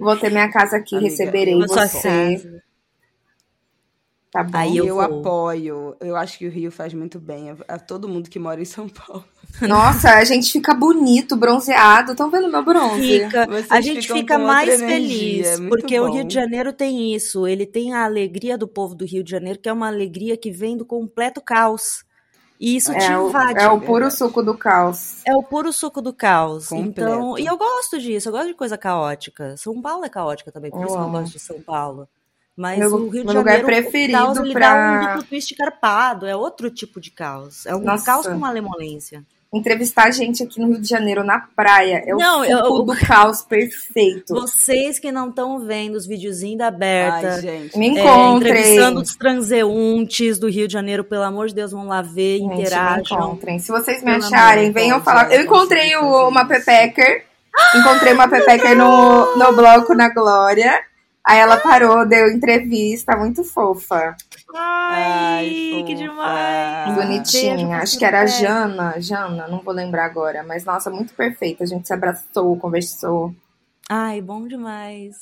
[0.00, 1.78] Vou ter minha casa aqui, Amiga, receberei na você.
[1.78, 2.62] casa.
[4.36, 4.58] Tá bom.
[4.58, 5.96] Aí Eu, eu apoio.
[5.98, 8.66] Eu acho que o Rio faz muito bem a, a todo mundo que mora em
[8.66, 9.24] São Paulo.
[9.62, 12.12] Nossa, a gente fica bonito, bronzeado.
[12.12, 13.00] Estão vendo meu bronze?
[13.00, 16.12] Fica, Vocês a gente fica mais energia, feliz, é muito porque o bom.
[16.12, 17.46] Rio de Janeiro tem isso.
[17.46, 20.50] Ele tem a alegria do povo do Rio de Janeiro, que é uma alegria que
[20.50, 22.04] vem do completo caos.
[22.60, 23.58] E isso te É o, invade.
[23.58, 25.20] é o puro suco do caos.
[25.26, 26.68] É o puro suco do caos.
[26.68, 27.10] Completo.
[27.10, 29.56] Então, e eu gosto disso, eu gosto de coisa caótica.
[29.56, 32.08] São Paulo é caótica também, por Eu isso que eu gosto de São Paulo.
[32.56, 35.54] Mas Meu- o Rio de Janeiro, preferido o caos, ele pra- dá um duplo twist
[35.54, 37.66] carpado, é outro tipo de caos.
[37.66, 38.06] É um Nossa.
[38.06, 39.22] caos com malemolência.
[39.52, 42.96] Entrevistar gente aqui no Rio de Janeiro na praia é o Não, suco eu- do
[43.06, 44.34] caos perfeito.
[44.34, 47.78] Vocês que não estão vendo os videozinhos da Berta, Ai, gente.
[47.78, 48.52] Me é, encontrem.
[48.52, 52.48] entrevistando os transeuntes do Rio de Janeiro, pelo amor de Deus, vão lá ver, Gente,
[52.48, 53.58] me encontrem.
[53.58, 55.30] Se vocês me Pelo acharem, venham falar.
[55.30, 56.44] eu Eu encontrei o- uma.
[56.46, 57.24] Pepecker.
[57.76, 60.80] Encontrei uma Pepecker no, no bloco na Glória.
[61.26, 64.14] Aí ela parou, deu entrevista, muito fofa.
[64.54, 65.48] Ai,
[65.84, 65.94] que fofa.
[65.94, 66.94] demais!
[66.94, 67.78] Bonitinha.
[67.78, 68.26] Acho que era a.
[68.26, 68.94] Jana.
[69.00, 70.44] Jana, não vou lembrar agora.
[70.44, 71.64] Mas, nossa, muito perfeita.
[71.64, 73.34] A gente se abraçou, conversou.
[73.90, 75.16] Ai, bom demais.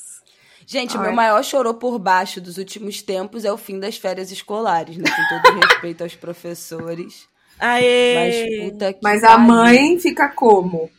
[0.67, 1.07] Gente, o Ai.
[1.07, 5.05] meu maior chorou por baixo dos últimos tempos é o fim das férias escolares, né?
[5.09, 7.27] Com todo respeito aos professores.
[7.57, 8.69] Mas Aê!
[8.71, 10.89] puta que Mas a mãe fica como?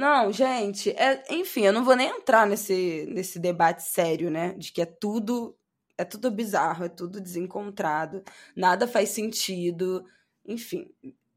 [0.00, 4.54] Não, gente, é, enfim, eu não vou nem entrar nesse, nesse debate sério, né?
[4.54, 5.54] De que é tudo
[5.98, 8.22] é tudo bizarro, é tudo desencontrado,
[8.56, 10.02] nada faz sentido.
[10.46, 10.90] Enfim,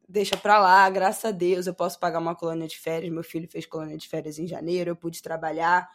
[0.07, 3.11] deixa pra lá, graças a Deus, eu posso pagar uma colônia de férias.
[3.11, 5.89] Meu filho fez colônia de férias em janeiro, eu pude trabalhar.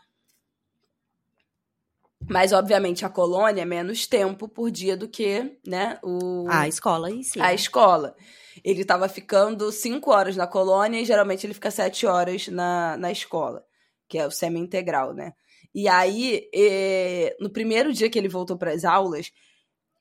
[2.28, 6.46] Mas, obviamente, a colônia é menos tempo por dia do que, né, o...
[6.48, 7.40] A escola em si.
[7.40, 8.14] A escola.
[8.62, 13.10] Ele estava ficando cinco horas na colônia e geralmente ele fica sete horas na, na
[13.10, 13.64] escola,
[14.08, 15.32] que é o semi-integral, né?
[15.74, 19.30] E aí, eh, no primeiro dia que ele voltou para as aulas,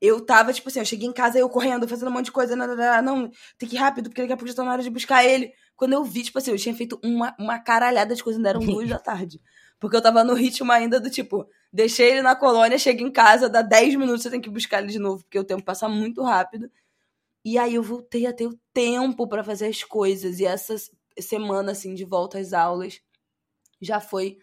[0.02, 2.56] eu tava, tipo assim, eu cheguei em casa, eu correndo, fazendo um monte de coisa,
[2.56, 4.84] não, não, não tem que ir rápido, porque daqui a pouco já tá na hora
[4.84, 5.52] de buscar ele.
[5.76, 8.62] Quando eu vi, tipo assim, eu tinha feito uma, uma caralhada de coisas, ainda eram
[8.62, 9.40] duas da tarde.
[9.80, 13.50] Porque eu tava no ritmo ainda do tipo, deixei ele na colônia, chego em casa,
[13.50, 16.24] dá 10 minutos, você tem que buscar ele de novo, porque o tempo passa muito
[16.24, 16.70] rápido.
[17.46, 20.40] E aí eu voltei a ter o tempo para fazer as coisas.
[20.40, 20.76] E essa
[21.20, 23.00] semana, assim, de volta às aulas,
[23.82, 24.38] já foi,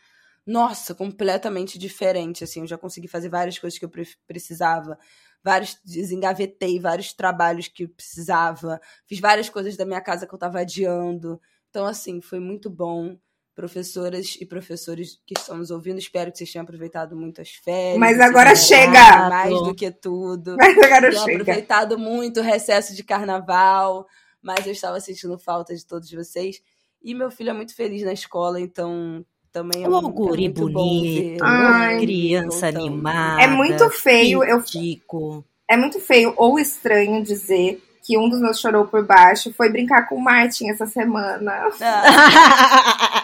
[0.46, 2.60] nossa, completamente diferente, assim.
[2.60, 3.92] Eu já consegui fazer várias coisas que eu
[4.26, 4.98] precisava.
[5.42, 8.80] Vários, desengavetei vários trabalhos que eu precisava.
[9.06, 11.40] Fiz várias coisas da minha casa que eu tava adiando.
[11.70, 13.18] Então, assim, foi muito bom
[13.54, 15.98] professoras e professores que estão nos ouvindo.
[15.98, 17.98] Espero que vocês tenham aproveitado muito as férias.
[17.98, 19.28] Mas agora chega!
[19.28, 20.56] Mais do que tudo.
[20.58, 21.32] Mas agora chega.
[21.42, 24.06] aproveitado muito o recesso de carnaval,
[24.42, 26.60] mas eu estava sentindo falta de todos vocês.
[27.02, 30.60] E meu filho é muito feliz na escola, então também é, um, é guri muito
[30.70, 32.00] bom bonito, ver Ai.
[32.00, 32.86] criança voltando.
[32.86, 33.42] animada.
[33.42, 35.44] É muito feio, eu- Tico.
[35.70, 40.06] É muito feio ou estranho dizer que um dos meus chorou por baixo foi brincar
[40.08, 41.68] com o Martin essa semana.
[41.80, 43.23] Ah,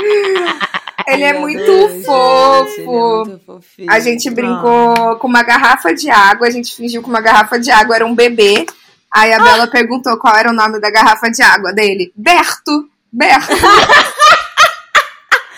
[1.06, 2.70] Ele é muito Deus, gente, fofo.
[2.76, 3.90] ele é muito fofinho.
[3.90, 7.70] A gente brincou com uma garrafa de água, a gente fingiu que uma garrafa de
[7.70, 8.66] água era um bebê.
[9.12, 12.12] Aí a Bela perguntou qual era o nome da garrafa de água dele.
[12.14, 12.88] Berto.
[13.10, 13.56] Berto.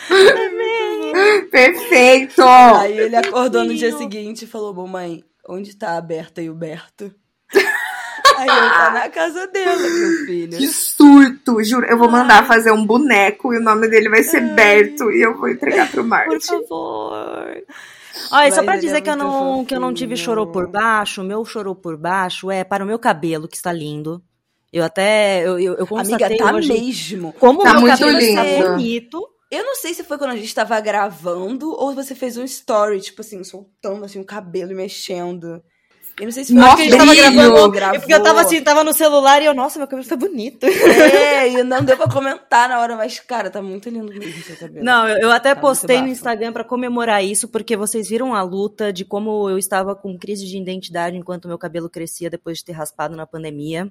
[1.51, 2.43] Perfeito.
[2.43, 6.51] Aí ele acordou no dia seguinte e falou: Bom, mãe, onde tá a Berta e
[6.51, 7.15] o Berto?
[8.37, 10.59] Aí eu tá na casa dela, meu filho.
[10.59, 11.87] Que surto, juro.
[11.87, 15.37] Eu vou mandar fazer um boneco e o nome dele vai ser Berto e eu
[15.37, 16.41] vou entregar pro Por Martin.
[16.47, 17.13] favor.
[18.31, 20.47] Olha, só Mas pra ele dizer é que eu não, que eu não tive chorou
[20.47, 24.23] por baixo, o meu chorou por baixo é para o meu cabelo, que está lindo.
[24.73, 27.33] Eu até, eu, eu, eu constatei Amiga, tá hoje mesmo.
[27.35, 28.69] como Tá o meu muito cabelo está lindo.
[28.69, 29.29] bonito.
[29.51, 33.01] Eu não sei se foi quando a gente tava gravando ou você fez um story,
[33.03, 35.63] tipo assim, soltando assim o cabelo e mexendo.
[36.19, 36.99] Eu não sei se foi Nossa, que a brilho.
[36.99, 37.79] gente tava gravando.
[37.79, 40.65] É porque eu tava assim, tava no celular e eu, nossa, meu cabelo tá bonito.
[40.67, 44.57] É, e não deu pra comentar na hora, mas, cara, tá muito lindo mesmo seu
[44.57, 44.85] cabelo.
[44.85, 46.09] Não, eu, eu até Tá postei no.
[46.09, 50.47] Instagram pra comemorar isso, porque vocês viram a luta de como eu estava com crise
[50.47, 53.91] de identidade enquanto meu cabelo crescia depois de ter raspado na pandemia.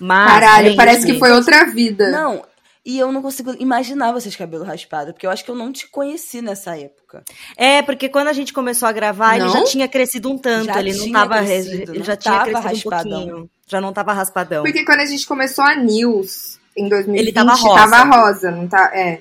[0.00, 2.10] Mas, Caralho, gente, parece que foi outra vida.
[2.10, 2.42] Não,
[2.86, 5.72] e eu não consigo imaginar vocês de cabelo raspado, porque eu acho que eu não
[5.72, 7.24] te conheci nessa época.
[7.56, 9.52] É, porque quando a gente começou a gravar, ele Não?
[9.52, 12.34] já tinha crescido um tanto, Já ele não tinha tava, crescido, ele não já tinha
[12.34, 13.18] tava crescido raspadão.
[13.22, 13.50] um pouquinho.
[13.66, 14.62] Já não tava raspadão.
[14.62, 17.74] Porque quando a gente começou a News em 2020, Ele tava rosa.
[17.90, 18.90] tava rosa, não tá?
[18.94, 19.20] É.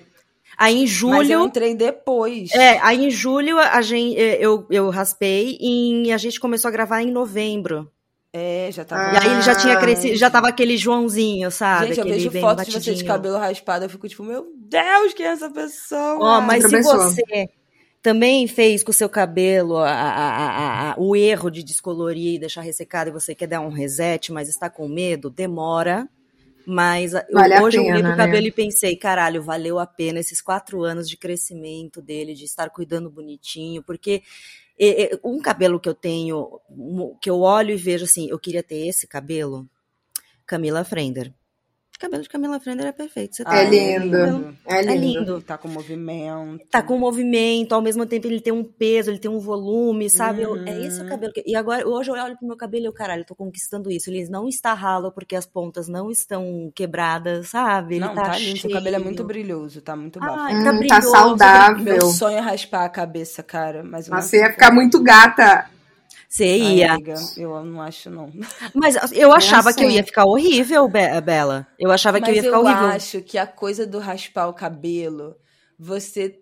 [0.57, 2.51] Aí em Mas eu julho, entrei depois.
[2.53, 7.01] é, aí em julho a gente, eu, eu raspei e a gente começou a gravar
[7.01, 7.91] em novembro.
[8.37, 9.13] É, já tava.
[9.13, 11.87] E aí ele já tinha crescido, já tava aquele Joãozinho, sabe?
[11.93, 15.25] Gente, eu vejo fotos de você de cabelo raspado, eu fico tipo, meu Deus, quem
[15.25, 16.17] é essa pessoa?
[16.19, 16.97] Ó, mas se pessoa.
[17.11, 17.49] você
[18.01, 22.39] também fez com o seu cabelo a- a- a- a- o erro de descolorir e
[22.39, 26.05] deixar ressecado e você quer dar um reset, mas está com medo, demora.
[26.67, 28.25] Mas eu- Vale a hoje eu olhei pena, pro né?
[28.25, 32.69] cabelo e pensei, caralho, valeu a pena esses quatro anos de crescimento dele, de estar
[32.69, 34.23] cuidando bonitinho, porque
[35.23, 36.59] um cabelo que eu tenho,
[37.21, 39.67] que eu olho e vejo assim, eu queria ter esse cabelo,
[40.45, 41.33] Camila Frender.
[41.95, 43.37] O cabelo de Camila Frender é perfeito.
[43.37, 44.57] Você É tá- lindo.
[44.65, 45.19] É É lindo.
[45.19, 45.41] lindo.
[45.41, 46.59] Tá com movimento.
[46.69, 50.41] Tá com movimento, ao mesmo tempo ele tem um peso, ele tem um volume, sabe?
[50.41, 51.09] Eu- é esse o Uhum.
[51.09, 51.31] cabelo.
[51.33, 53.89] que- E agora, hoje eu olho pro meu cabelo e eu, caralho, eu tô conquistando
[53.89, 54.09] isso.
[54.09, 57.95] Ele não está ralo porque as pontas não estão quebradas, sabe?
[57.95, 58.59] Ele Não, tá, tá, lindo.
[58.59, 60.33] Seu cabelo é muito brilhoso, tá muito bafo.
[60.37, 61.11] Ai, Hum, tá tá brilhoso.
[61.11, 61.83] saudável.
[61.83, 63.83] Meu sonho é raspar a cabeça, cara.
[63.83, 65.69] Mas Nossa, ia ficar muito gata.
[66.35, 66.93] Você Ai, ia.
[66.93, 68.29] amiga, eu não acho, não.
[68.73, 69.95] Mas eu achava que eu assim.
[69.97, 71.65] ia ficar horrível, Be- Bela.
[71.79, 72.87] Eu achava que eu ia ficar horrível.
[72.87, 75.37] acho que a coisa do raspar o cabelo,
[75.79, 76.41] você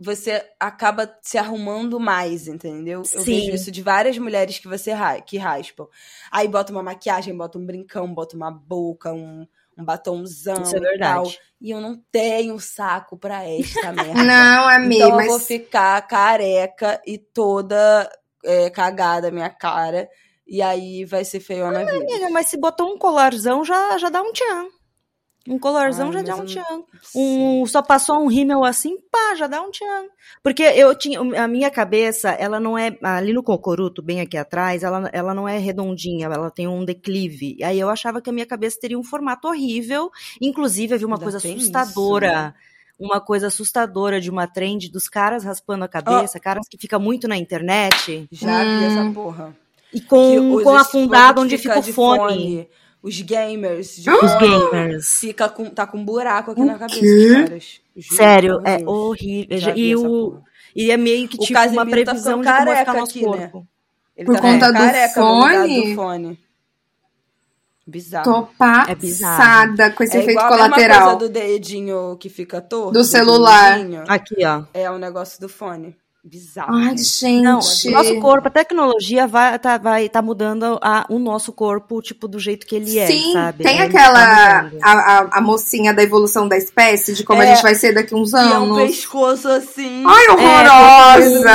[0.00, 2.98] você acaba se arrumando mais, entendeu?
[3.00, 3.24] Eu Sim.
[3.24, 5.88] vejo isso de várias mulheres que você ra- que raspam.
[6.30, 9.44] Aí bota uma maquiagem, bota um brincão, bota uma boca, um,
[9.76, 11.24] um batomzão Isso é e tal.
[11.24, 11.40] verdade.
[11.60, 14.22] E eu não tenho saco pra esta merda.
[14.22, 18.08] Não, amiga, Então eu vou ficar careca e toda
[18.44, 20.08] é, cagada a minha cara.
[20.46, 21.92] E aí vai ser feio na vida.
[21.96, 24.68] Amiga, mas se botou um colarzão, já, já dá um tchan.
[25.46, 26.84] Um colorzão Ai, já dá um tchan.
[27.14, 30.06] Um, só passou um rímel assim, pá, já dá um tchan.
[30.42, 34.82] Porque eu tinha, a minha cabeça, ela não é, ali no cocoruto, bem aqui atrás,
[34.82, 37.56] ela, ela não é redondinha, ela tem um declive.
[37.62, 40.10] Aí eu achava que a minha cabeça teria um formato horrível.
[40.40, 42.42] Inclusive, vi uma Ainda coisa isso, assustadora.
[42.42, 42.54] né?
[42.98, 47.28] Uma coisa assustadora de uma trend dos caras raspando a cabeça, caras que fica muito
[47.28, 48.26] na internet.
[48.32, 49.12] Já vi essa Hum.
[49.14, 49.56] porra.
[49.92, 52.68] E com, com afundado que onde fica fica o de fone.
[53.00, 55.06] Os gamers de Os fone, gamers.
[55.20, 57.28] Fica com, tá com um buraco aqui O na cabeça quê?
[57.28, 57.80] dos caras.
[57.96, 58.88] Juro Sério, é Deus.
[58.88, 59.58] horrível.
[59.58, 60.40] Já E, o,
[60.74, 62.84] e é meio que O tipo uma Casimiro tá previsão ficando de como vai ficar
[62.84, 63.48] careca nosso aqui, né?
[63.48, 63.66] corpo.
[64.16, 65.88] Ele Por tá conta do careca no lugar fone?
[65.90, 66.38] do fone.
[67.88, 68.24] Bizarro.
[68.24, 71.02] Tô É passada com esse é efeito igual a mesma colateral.
[71.04, 72.92] coisa do dedinho que fica torto.
[72.92, 73.78] Do celular.
[73.78, 74.04] dedinho.
[74.06, 74.64] Aqui, ó.
[74.74, 75.96] É o negócio do fone.
[76.22, 76.74] Bizarro.
[76.74, 77.04] Ai, gente.
[77.04, 77.42] gente.
[77.42, 77.60] Não,
[77.92, 82.38] nosso corpo, a tecnologia vai tá, vai tá mudando a, o nosso corpo, tipo, do
[82.38, 83.62] jeito que ele é, Sim, sabe?
[83.64, 84.14] tem Ele aquela.
[84.26, 87.50] tá a, a, a mocinha da evolução da espécie, de como É.
[87.50, 88.90] a gente vai ser daqui uns E é um anos.
[88.90, 90.04] pescoço assim.
[90.06, 91.50] Ai, horrorosa!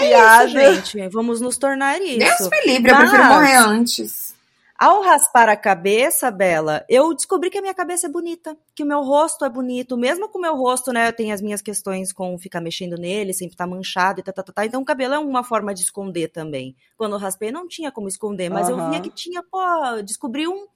[0.00, 1.08] É isso, gente.
[1.08, 2.18] Vamos nos tornar isso.
[2.18, 4.23] Deus me livre, eu prefiro Mas- morrer antes.
[4.76, 8.86] Ao raspar a cabeça, Bela, eu descobri que a minha cabeça é bonita, que o
[8.86, 12.12] meu rosto é bonito, mesmo com o meu rosto, né, eu tenho as minhas questões
[12.12, 14.66] com ficar mexendo nele, sempre tá manchado e tá, tá, tá, tá.
[14.66, 16.74] Então o cabelo é uma forma de esconder também.
[16.96, 18.90] Quando eu raspei não tinha como esconder, mas eu Aham.
[18.90, 19.60] via que tinha, pô,
[20.04, 20.66] descobri um,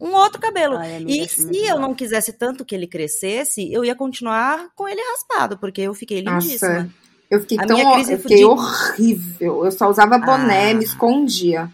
[0.00, 0.76] um outro cabelo.
[0.76, 4.86] Ai, E acho se eu não quisesse tanto que ele crescesse, eu ia continuar com
[4.88, 6.84] ele raspado, porque eu fiquei lindíssima.
[6.84, 6.90] Nossa,
[7.28, 7.76] eu fiquei A tão.
[7.76, 9.64] minha crise Eu fiquei horrível.
[9.64, 10.74] Eu só usava boné, Ah.
[10.74, 11.68] me escondia.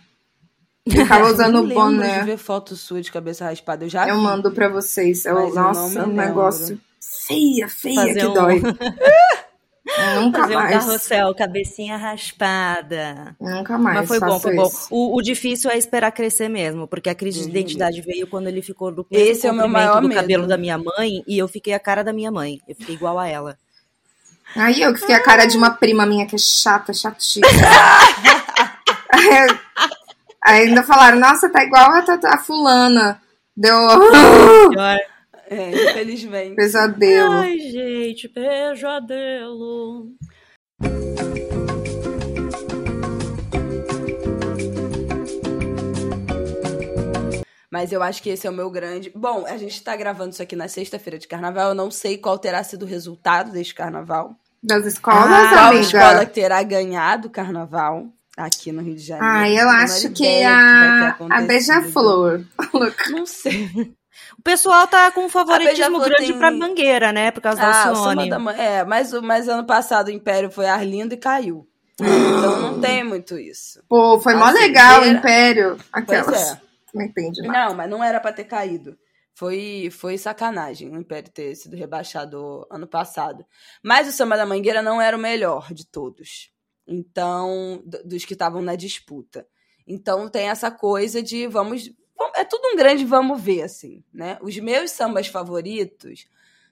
[0.89, 2.25] Ficava Eu usando não lembro de boné.
[2.25, 3.85] ver foto sua de cabeça raspada.
[3.85, 4.23] Eu já Eu vi.
[4.23, 5.25] mando pra vocês.
[5.25, 6.79] Eu, Mas eu nossa, um negócio
[7.27, 8.63] feia, feia Fazer que um- dói.
[10.15, 10.85] Nunca Fazer um mais.
[10.85, 13.37] carrossel, cabecinha raspada.
[13.41, 13.99] Nunca mais.
[13.99, 14.71] Mas foi bom, foi bom.
[14.91, 18.47] O, o difícil é esperar crescer mesmo, porque a crise de Deus identidade veio quando
[18.47, 20.21] ele ficou do Esse é o meu maior do medo.
[20.21, 22.61] cabelo da minha mãe e eu fiquei a cara da minha mãe.
[22.67, 23.59] Eu fiquei igual a ela.
[24.55, 27.47] Aí eu que fiquei a cara de uma prima minha que é chata, chatíssima.
[30.45, 33.21] Ainda falaram, nossa, tá igual a, Tata- a fulana.
[33.57, 33.77] Deu
[35.49, 36.55] É, infelizmente.
[36.57, 37.33] pesadelo.
[37.33, 40.09] Ai, gente, pesadelo.
[47.71, 49.11] Mas eu acho que esse é o meu grande.
[49.15, 51.71] Bom, a gente tá gravando isso aqui na sexta-feira de carnaval.
[51.71, 54.37] Eu não sei qual terá sido o resultado deste carnaval.
[54.63, 55.81] Das escolas, Ah, qual amiga?
[55.81, 58.07] escola que terá ganhado o carnaval
[58.37, 59.27] aqui no Rio de Janeiro.
[59.37, 61.41] Ai, eu acho que a, ter a.
[61.43, 62.45] Beija-Flor.
[63.11, 63.69] Não sei.
[64.39, 67.31] O pessoal tá com um favoritismo grande tem- pra Mangueira, né?
[67.31, 68.29] Por causa da Ah, o Alcione.
[68.31, 68.63] Samba da.
[68.63, 71.67] É, mas, o- mas ano passado o Império foi Arlindo e caiu.
[72.01, 73.83] Então não tem muito isso.
[73.89, 75.77] Pô, foi mó Assim, legal o Império.
[75.77, 76.53] Pois Aquelas.
[76.53, 76.61] é.
[76.95, 77.69] Não entende nada.
[77.69, 78.97] Não, mas não era pra ter caído.
[79.35, 83.45] Foi, foi sacanagem o Império ter sido rebaixado ano passado.
[83.83, 86.51] Mas o Samba da Mangueira não era o melhor de todos.
[86.87, 89.47] Então, dos que estavam na disputa.
[89.87, 91.91] Então tem essa coisa de vamos.
[92.37, 94.39] É tudo um grande vamos ver, assim, né?
[94.41, 96.27] Os meus sambas favoritos,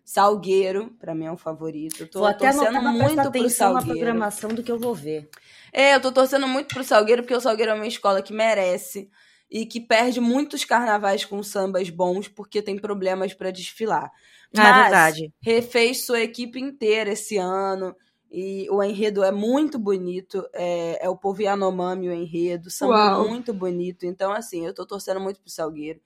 [0.04, 2.02] Salgueiro, pra mim é um favorito.
[2.02, 3.98] Eu tô Vou até torcendo muito pro atenção na Salgueiro.
[3.98, 5.28] programação do que eu vou ver.
[5.72, 9.11] É, eu tô torcendo muito pro Salgueiro, porque o Salgueiro é uma escola que merece
[9.50, 14.11] e que perde muitos carnavais com sambas bons porque tem problemas pra desfilar.
[14.56, 15.32] Ah, é verdade.
[15.42, 17.94] refez sua equipe inteira esse ano
[18.31, 20.49] e o enredo é muito bonito.
[20.53, 23.28] É, é o povo Yanomami o enredo, samba Uau.
[23.28, 24.07] muito bonito.
[24.07, 26.01] Então, assim, eu tô torcendo muito pro Salgueiro.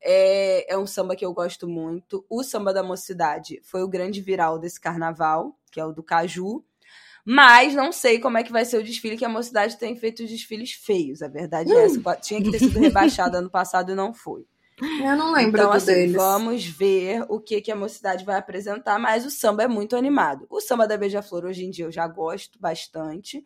[0.00, 2.24] É, é um samba que eu gosto muito.
[2.30, 6.64] O samba da mocidade foi o grande viral desse carnaval, que é o do Caju.
[7.24, 10.24] Mas não sei como é que vai ser o desfile, que a mocidade tem feito
[10.26, 11.22] desfiles feios.
[11.22, 12.16] A verdade é essa.
[12.16, 14.46] Tinha que ter sido rebaixado ano passado e não foi.
[14.80, 16.12] Eu não lembro Então, assim, deles.
[16.16, 20.46] vamos ver o que, que a mocidade vai apresentar, mas o samba é muito animado.
[20.50, 23.44] O samba da Beija-Flor, hoje em dia, eu já gosto bastante.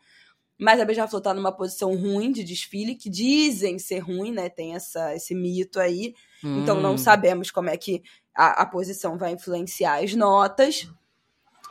[0.61, 4.49] Mas a Beija-Flor tá numa posição ruim de desfile, que dizem ser ruim, né?
[4.49, 6.14] Tem essa, esse mito aí.
[6.43, 6.99] Então não Hum.
[6.99, 8.03] sabemos como é que
[8.35, 10.89] a, a posição vai influenciar as notas.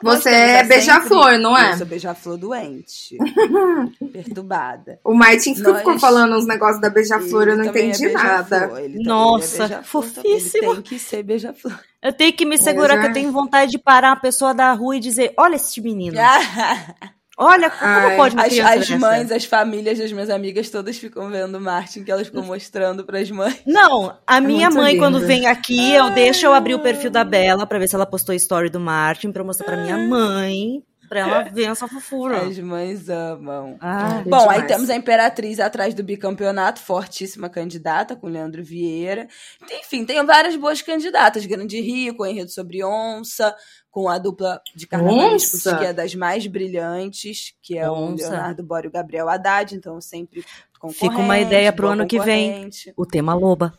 [0.02, 1.72] Você é beija-flor, sempre- não é?
[1.72, 3.16] Eu sou beija-flor doente.
[4.12, 4.98] perturbada.
[5.04, 8.70] O Martin ficou, Nós- ficou falando uns negócios da beija-flor, eu não é entendi nada.
[8.80, 10.64] ele também Nossa, é fofíssimo.
[10.72, 11.78] Ele tem que ser beija-flor.
[12.02, 13.10] Eu tenho que me segurar, Pois que é.
[13.10, 16.16] eu tenho vontade de parar a pessoa da rua e dizer: Olha este menino.
[17.40, 21.30] Olha como Ai, pode uma As, as mães, as famílias das minhas amigas todas ficam
[21.30, 23.62] vendo o Martin, que elas ficam mostrando pras mães.
[23.64, 25.04] Não, a minha muito mãe, lindo.
[25.04, 28.04] quando vem aqui, eu deixo eu abrir o perfil da Bela pra ver se ela
[28.04, 30.82] postou story do Martin, pra eu mostrar pra minha mãe.
[31.08, 32.42] Pra ela ver essa fofura.
[32.42, 33.78] As mães amam.
[33.80, 34.66] Ah, Bom, aí demais.
[34.66, 39.26] temos a Imperatriz atrás do bicampeonato, fortíssima candidata, com Leandro Vieira.
[39.72, 41.46] Enfim, tem várias boas candidatas.
[41.46, 43.54] Grande Rio, com Enredo sobre Onça,
[43.98, 48.28] com a dupla de carnavalescos, que é das mais brilhantes, que é Onça.
[48.28, 50.44] o Leonardo Bora e o Gabriel Haddad, então sempre
[50.92, 52.70] Fica uma ideia pro ano que vem.
[52.96, 53.76] o tema loba.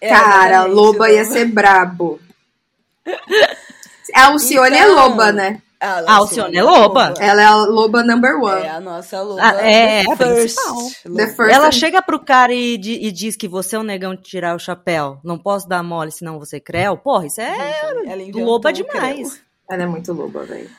[0.00, 2.18] É, Cara, Loba ia ser brabo.
[4.14, 5.60] A Alcione é Então, loba, né?
[5.80, 7.14] Ah, Ah, Alcione é loba.
[7.20, 8.62] Ela é a loba number one.
[8.62, 9.40] É a nossa loba.
[9.42, 10.56] Ah, é, the é a first.
[11.04, 14.14] The first Ela and- chega pro cara e, e diz que você é um negão
[14.14, 15.20] de tirar o chapéu.
[15.22, 16.96] Não posso dar mole, senão você creu.
[16.96, 17.82] Porra, isso é
[18.34, 19.32] loba o demais.
[19.32, 19.46] creu.
[19.68, 20.70] Ela é muito loba, velho.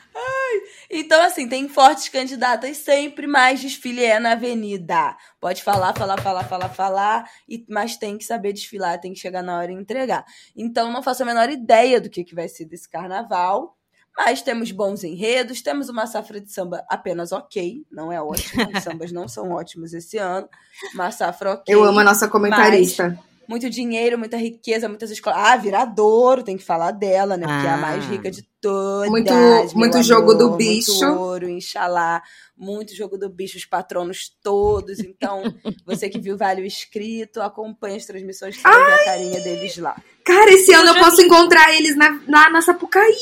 [0.90, 5.14] Então, assim, tem fortes candidatas sempre, mas desfile é na avenida.
[5.38, 9.42] Pode falar, falar, falar, falar, falar, e, mas tem que saber desfilar, tem que chegar
[9.42, 10.24] na hora e entregar.
[10.56, 13.76] Então, não faço a menor ideia do que, que vai ser desse carnaval.
[14.18, 18.82] Mas temos bons enredos, temos uma safra de samba apenas ok, não é ótima, os
[18.82, 20.48] sambas não são ótimos esse ano,
[20.92, 21.72] uma safra ok.
[21.72, 23.16] Eu amo a nossa comentarista.
[23.48, 25.38] Muito dinheiro, muita riqueza, muitas escolas.
[25.40, 27.46] Ah, Viradouro, tem que falar dela, né?
[27.46, 28.08] Porque é a mais Ah.
[28.08, 29.08] rica de todas.
[29.08, 29.32] Muito-
[29.74, 30.90] muito jogo do amor, bicho.
[31.00, 32.22] Muito ouro, Inxalá.
[32.54, 34.98] Muito jogo do bicho, os patronos todos.
[34.98, 35.42] Então,
[35.86, 39.96] você que viu Vale o Escrito, acompanha as transmissões que a carinha deles lá.
[40.26, 43.14] Cara, esse ano eu posso encontrar eles na, na, na Sapucaí.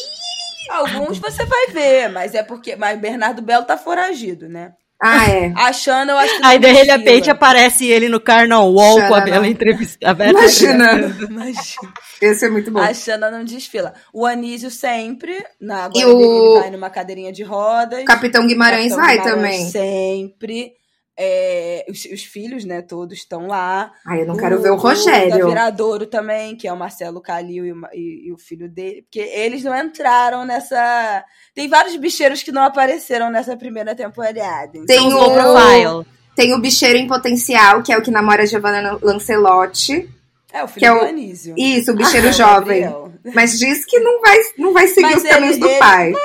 [0.70, 2.76] Alguns você vai ver, mas é porque.
[2.76, 4.72] Mas Bernardo Belo tá foragido, né?
[5.02, 5.52] Ah, é.
[5.54, 6.46] A Xana, eu acho que.
[6.46, 9.98] Aí de repente aparece ele no Carnaval com a bela entrevista.
[10.30, 10.92] Imagina.
[11.28, 11.92] Imagina.
[12.22, 12.80] Esse é muito bom.
[12.80, 13.92] A Xana não desfila.
[14.12, 15.44] O Anísio sempre.
[15.60, 18.04] Na, agora E o- ele vai numa cadeirinha de rodas.
[18.04, 19.70] Capitão Guimarães Capitão vai Guimarães também.
[19.70, 20.72] Sempre.
[21.18, 23.90] É, os, os filhos, né, todos estão lá.
[24.06, 25.30] Ai, eu não quero ver o Rogério.
[25.30, 29.02] Da Viradouro também, que é o Marcelo Calil e, o e- e o filho dele.
[29.02, 31.24] Porque eles não entraram nessa.
[31.54, 34.70] Tem vários bicheiros que não apareceram nessa primeira temporada.
[34.74, 36.06] Então, Tem o- profile.
[36.34, 40.06] Tem o bicheiro em potencial, que é o que namora a Giovanna Lancelotti.
[40.52, 41.54] É, o filho que é do o- Anísio.
[41.56, 42.82] Isso, o bicheiro Ah, jovem.
[42.82, 43.12] Gabriel.
[43.34, 46.12] Mas diz que não vai, não vai seguir Mas os caminhos ele- do ele- pai.
[46.12, 46.20] Vai,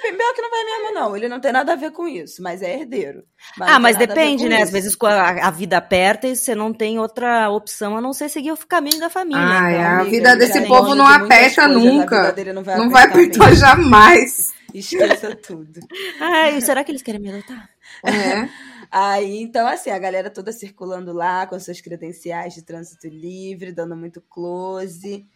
[0.00, 1.16] pior que não vai mesmo, não.
[1.16, 3.24] Ele não tem nada a ver com isso, mas é herdeiro.
[3.60, 4.62] Ah, mas tem nada a ver depende, né?
[4.62, 4.72] Às isso.
[4.72, 8.28] vezes quando a, a vida aperta e você não tem outra opção a não ser
[8.28, 9.60] seguir o caminho da família.
[9.60, 9.82] Ai, então.
[9.82, 12.16] a Amiga, vida ele desse povo não aperta coisas, a nunca.
[12.22, 13.56] vida dele não vai Não vai apertar mesmo.
[13.56, 14.52] jamais.
[14.72, 15.80] Esqueça tudo.
[16.20, 17.68] Ai, será que eles querem me adotar?
[18.04, 18.48] É.
[18.90, 23.96] Aí, então, assim, a galera toda circulando lá com seus credenciais de trânsito livre, dando
[23.96, 25.26] muito close.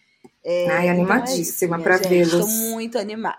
[0.44, 2.08] É, Ai, então é animadíssima isso, pra minha gente.
[2.08, 2.40] vê-los.
[2.40, 3.38] Tô muito animada.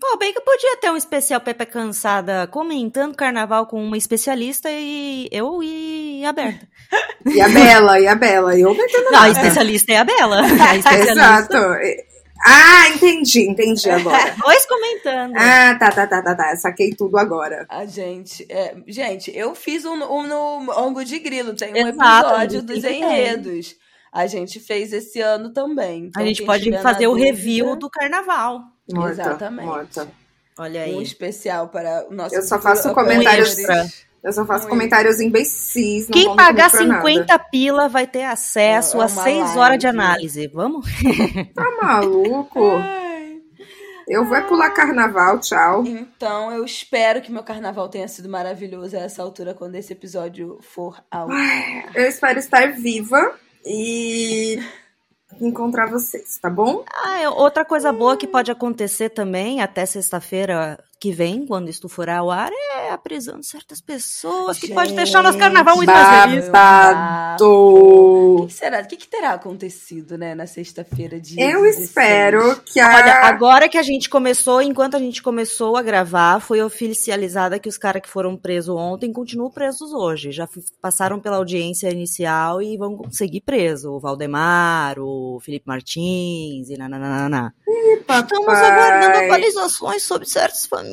[0.00, 5.28] Pô, bem que podia ter um especial Pepe Cansada comentando carnaval com uma especialista e
[5.30, 6.66] eu e a Berta.
[7.26, 8.58] E a Bela, e a Bela.
[8.58, 10.40] Eu metendo Não, a especialista é a Bela.
[10.66, 11.12] A especialista.
[11.12, 11.56] Exato.
[12.42, 14.34] Ah, entendi, entendi agora.
[14.42, 15.36] Dois comentando.
[15.36, 16.56] Ah, tá, tá, tá, tá, tá.
[16.56, 17.66] Saquei tudo agora.
[17.68, 22.28] A gente, é, gente, eu fiz um, um no Ongo de Grilo, tem um Exato,
[22.28, 23.76] episódio dos enredos.
[24.10, 26.06] A gente fez esse ano também.
[26.06, 28.62] Então, a gente pode fazer o dúvida, review do carnaval.
[28.94, 29.66] Morta, Exatamente.
[29.66, 30.08] morta.
[30.58, 31.02] Olha Um aí.
[31.02, 33.86] especial para o nosso Eu só faço comentários- extra.
[34.22, 34.70] Eu só faço Muito.
[34.70, 36.06] comentários imbecis.
[36.08, 39.58] não Quem pagar comigo pra 50 pila vai ter acesso É a uma 6 live.
[39.58, 40.46] horas de análise.
[40.48, 40.86] Vamos?
[41.02, 41.48] Nada.
[41.54, 42.76] Tá maluco?
[42.76, 43.40] Ai.
[44.06, 45.84] Eu vou é pular carnaval, tchau.
[45.86, 50.58] Então, eu espero que meu carnaval tenha sido maravilhoso a essa altura, quando esse episódio
[50.60, 51.28] for ao.
[51.94, 53.34] Eu espero estar viva
[53.64, 54.58] e
[55.40, 56.84] encontrar vocês, tá bom?
[57.04, 61.88] Ah, é outra coisa boa que pode acontecer também até sexta-feira que vem, quando isto
[61.88, 65.74] for ao ar, é a prisão de certas pessoas que pode deixar o nosso carnaval
[65.74, 66.50] muito mais feliz.
[67.40, 68.80] O que será?
[68.82, 71.40] O que, que terá acontecido, né, na sexta-feira de.
[71.40, 72.96] Eu espero que a.
[72.96, 77.68] Olha, agora que a gente começou, enquanto a gente começou a gravar, foi oficializada que
[77.68, 80.30] os caras que foram presos ontem continuam presos hoje.
[80.30, 80.46] Já
[80.82, 83.86] passaram pela audiência inicial e vão seguir presos.
[83.86, 87.54] O Valdemar, o Felipe Martins e nananana.
[87.96, 88.70] Estamos papai.
[88.70, 90.89] aguardando atualizações sobre certas famílias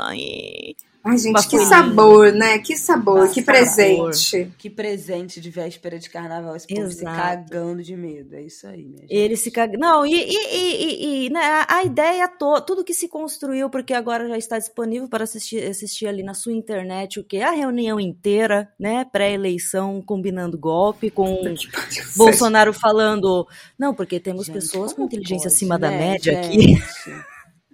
[0.00, 0.74] aí.
[1.04, 2.58] Ai, gente, que sabor, né?
[2.58, 3.44] Que sabor, que Sabor.
[3.44, 4.52] presente.
[4.58, 8.34] Que presente de véspera de carnaval, esse povo se cagando de medo.
[8.34, 9.14] É isso aí, minha gente.
[9.14, 9.78] Ele se caga.
[9.78, 14.28] Não, e, e, e, e- né, a- ideia toda, tudo que se construiu, porque agora
[14.28, 17.40] já está disponível para assistir, assistir ali na sua internet, o que?
[17.40, 19.06] A reunião inteira, né?
[19.10, 21.38] Pré-eleição combinando golpe, com
[22.16, 23.46] Bolsonaro falando.
[23.78, 26.74] Não, porque temos Gente, pessoas com inteligência pode, acima da né, média gente?
[26.74, 26.82] aqui.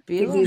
[0.05, 0.39] Pelo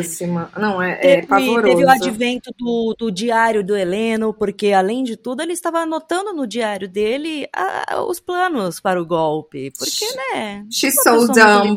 [0.00, 0.50] acima.
[0.56, 1.62] Não, é, é Teve, pavoroso.
[1.62, 6.32] teve o advento do, do diário do Heleno, porque além de tudo ele estava anotando
[6.32, 9.70] no diário dele ah, os planos para o golpe.
[9.78, 10.66] Porque, né?
[10.70, 11.76] She's so dumb.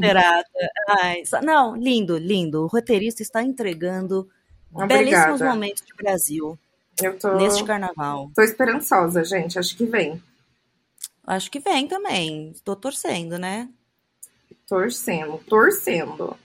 [1.01, 2.63] Ai, não, lindo, lindo.
[2.63, 4.29] O roteirista está entregando
[4.71, 5.03] Obrigada.
[5.03, 6.57] belíssimos momentos de Brasil
[7.03, 8.31] Eu tô, neste carnaval.
[8.33, 9.59] tô esperançosa, gente.
[9.59, 10.23] Acho que vem.
[11.27, 12.51] Acho que vem também.
[12.51, 13.67] Estou torcendo, né?
[14.65, 16.38] Torcendo, torcendo.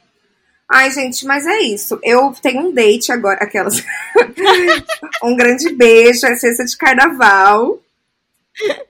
[0.73, 1.99] Ai, gente, mas é isso.
[2.03, 3.83] Eu tenho um date agora, aquelas.
[5.23, 7.81] um grande beijo, é sexta de carnaval.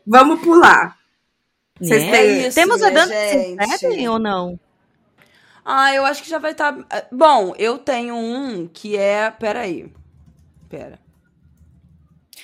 [0.07, 0.99] Vamos pular.
[1.81, 2.11] Vocês Né?
[2.11, 4.61] têm- isso, Temos a minha dança pedem ou não?
[5.65, 6.77] Ah, eu acho que já vai estar.
[7.11, 9.31] Bom, eu tenho um que é.
[9.31, 9.91] Peraí.
[10.69, 10.99] Pera.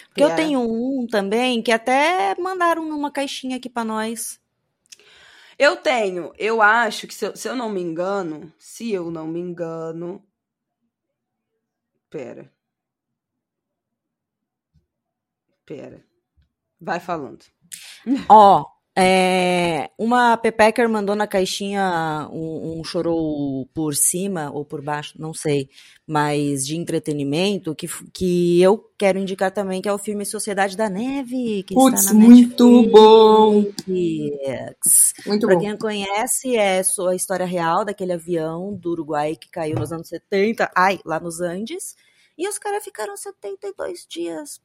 [0.08, 0.36] Porque eu Pera.
[0.42, 4.38] tenho um também que até mandaram numa caixinha aqui pra nós.
[5.58, 9.26] Eu tenho, eu acho que se eu, se eu não me engano, se eu não
[9.26, 10.22] me engano.
[12.10, 12.52] Pera.
[15.64, 16.04] Pera.
[16.80, 17.44] Vai falando.
[18.28, 18.64] Ó,
[18.98, 25.34] é, uma Pepecker mandou na caixinha um, um chorou por cima ou por baixo, não
[25.34, 25.68] sei,
[26.06, 30.88] mas de entretenimento, que, que eu quero indicar também, que é o filme Sociedade da
[30.88, 33.60] Neve, que Putz, está na muito bom.
[33.86, 35.12] Netflix.
[35.26, 35.60] Muito Pra bom.
[35.60, 40.08] quem não conhece, é a história real daquele avião do Uruguai que caiu nos anos
[40.08, 41.94] 70, ai, lá nos Andes,
[42.38, 44.58] e os caras ficaram 72 dias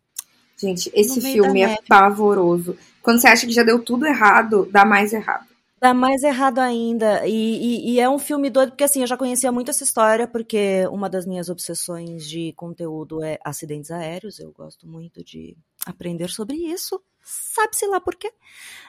[0.62, 2.78] Gente, esse filme é pavoroso.
[3.02, 5.46] Quando você acha que já deu tudo errado, dá mais errado.
[5.80, 7.26] Dá mais errado ainda.
[7.28, 10.28] E, e- e é um filme doido, porque assim, eu já conhecia muito essa história,
[10.28, 14.40] porque uma das minhas obsessões de conteúdo é acidentes aéreos.
[14.40, 17.02] Eu gosto muito de aprender sobre isso.
[17.24, 18.32] Sabe-se lá por quê.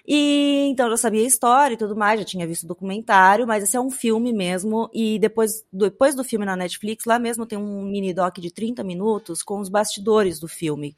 [0.07, 3.47] E então eu já sabia a história e tudo mais, já tinha visto o documentário,
[3.47, 4.91] mas esse é um filme mesmo.
[4.93, 8.83] E depois, depois do filme na Netflix, lá mesmo tem um mini doc de 30
[8.83, 10.97] minutos com os bastidores do filme.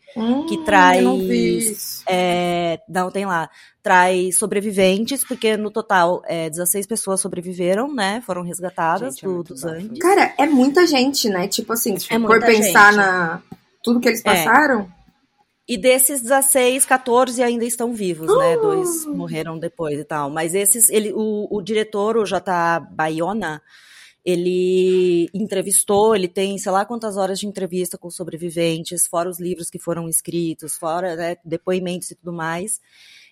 [0.49, 2.03] Que Hum, traz- Eu não vi isso.
[2.09, 3.51] É, não, tem lá.
[3.83, 8.23] Traz sobreviventes, porque no total é, 16 pessoas sobreviveram, né?
[8.25, 9.65] Foram resgatadas Gente, é do- muito dos.
[9.65, 9.99] Andes.
[9.99, 11.47] Cara, é muita gente, né?
[11.47, 12.97] Tipo assim, se É for pensar gente.
[12.97, 13.43] na
[13.83, 14.45] tudo que eles É.
[15.67, 18.57] E desses 16, 14 ainda estão vivos, né?
[18.57, 18.61] Uh!
[18.61, 20.29] Dois morreram depois e tal.
[20.29, 22.81] Mas esses, ele, o, o diretor, o J.
[22.91, 23.63] Bayona,
[24.25, 29.71] ele entrevistou, ele tem sei lá quantas horas de entrevista com sobreviventes, fora os livros
[29.71, 32.81] que foram escritos, fora né, depoimentos e tudo mais.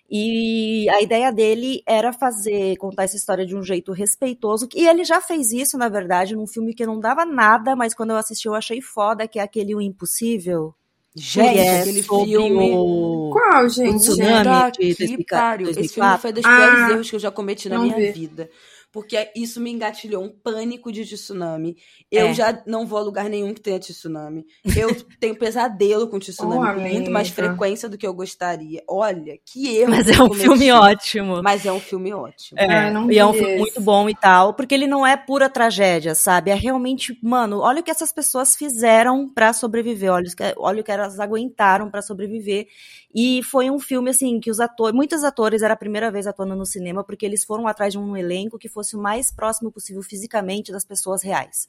[0.09, 4.67] E a ideia dele era fazer, contar essa história de um jeito respeitoso.
[4.75, 8.11] E ele já fez isso, na verdade, num filme que não dava nada, mas quando
[8.11, 10.75] eu assisti eu achei foda, que é aquele O Impossível.
[11.15, 12.73] Gente, é aquele filme.
[12.75, 13.29] o...
[13.29, 13.99] Qual, o gente?
[13.99, 15.73] tsunami Puta de que 2004, pariu.
[15.75, 16.19] Esse filme 2004.
[16.19, 18.11] foi dos piores Ah, erros que eu já cometi na minha vi.
[18.11, 18.49] vida.
[18.93, 21.75] Porque isso me engatilhou um pânico de tsunami.
[22.11, 22.33] Eu É.
[22.35, 24.45] já não vou a lugar nenhum que tenha tsunami.
[24.77, 24.87] Eu
[25.19, 28.83] tenho pesadelo com tsunami Oh, com muito mais frequência do que eu gostaria.
[28.87, 29.89] Olha, que erro.
[29.89, 31.41] Mas é um filme ótimo.
[31.41, 32.59] Mas é um filme ótimo.
[32.59, 35.49] É, não e é um filme muito bom e tal, porque ele não é pura
[35.49, 36.51] tragédia, sabe?
[36.51, 40.81] É realmente, mano, olha o que essas pessoas fizeram pra sobreviver, olha, o que- olha
[40.81, 42.67] o que elas aguentaram pra sobreviver.
[43.15, 46.55] E foi um filme, assim, que os atores, muitos atores era a primeira vez atuando
[46.55, 50.01] no cinema, porque eles foram atrás de um elenco que fosse o mais próximo possível
[50.01, 51.67] fisicamente das pessoas reais.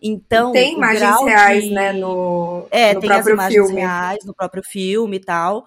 [0.00, 3.80] Então, tem o imagens reais, de- né, no, É, no tem as imagens filme.
[3.80, 5.66] reais no próprio filme e tal.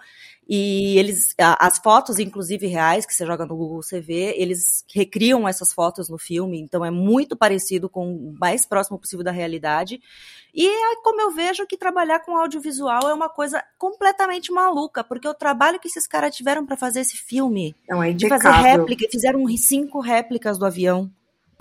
[0.52, 5.48] E eles, as fotos, inclusive reais, que você joga no Google você vê, eles recriam
[5.48, 10.02] essas fotos no filme, então é muito parecido com o mais próximo possível da realidade.
[10.52, 15.28] E é como eu vejo que trabalhar com audiovisual é uma coisa completamente maluca, porque
[15.28, 19.06] o trabalho que esses caras tiveram pra fazer esse filme, Não, é de fazer réplica,
[19.12, 21.12] fizeram cinco réplicas do avião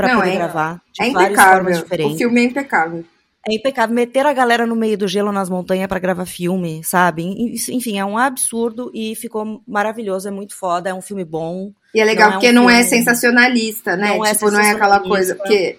[0.01, 1.55] Não, poder é- gravar, de É várias impecável.
[1.65, 2.15] formas diferentes.
[2.15, 3.05] O filme é impecável.
[3.47, 3.95] É impecável.
[3.95, 7.25] Meter a galera no meio do gelo nas montanhas pra gravar filme, sabe?
[7.71, 10.29] Enfim, é um absurdo e ficou maravilhoso.
[10.29, 10.91] É muito foda.
[10.91, 11.73] É um filme bom.
[11.95, 14.17] E é legal Não é um porque não é filme- sensacionalista, né?
[14.17, 15.35] Não é tipo, não é aquela coisa.
[15.35, 15.79] Porque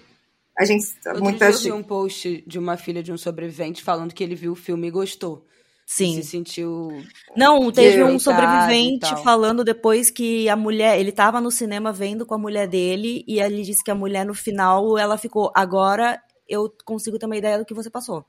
[0.58, 0.86] a gente.
[1.06, 4.24] Outro Muita dia eu vi um post de uma filha de um sobrevivente falando que
[4.24, 5.46] ele viu o filme e gostou.
[5.86, 6.14] Sim.
[6.14, 7.02] Se sentiu.
[7.36, 12.32] Não, teve um sobrevivente falando depois que a mulher, ele tava no cinema vendo com
[12.34, 16.20] a mulher dele e ele disse que a mulher no final ela ficou, agora
[16.50, 18.24] eu consigo ter uma ideia do que você passou.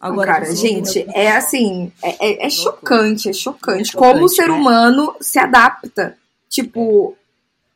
[0.00, 3.82] Agora cara, gente, o é passou." assim, é, é- é chocante, é chocante.
[3.82, 4.54] É chocante, como o ser né?
[4.54, 6.18] humano se adapta,
[6.48, 7.16] tipo,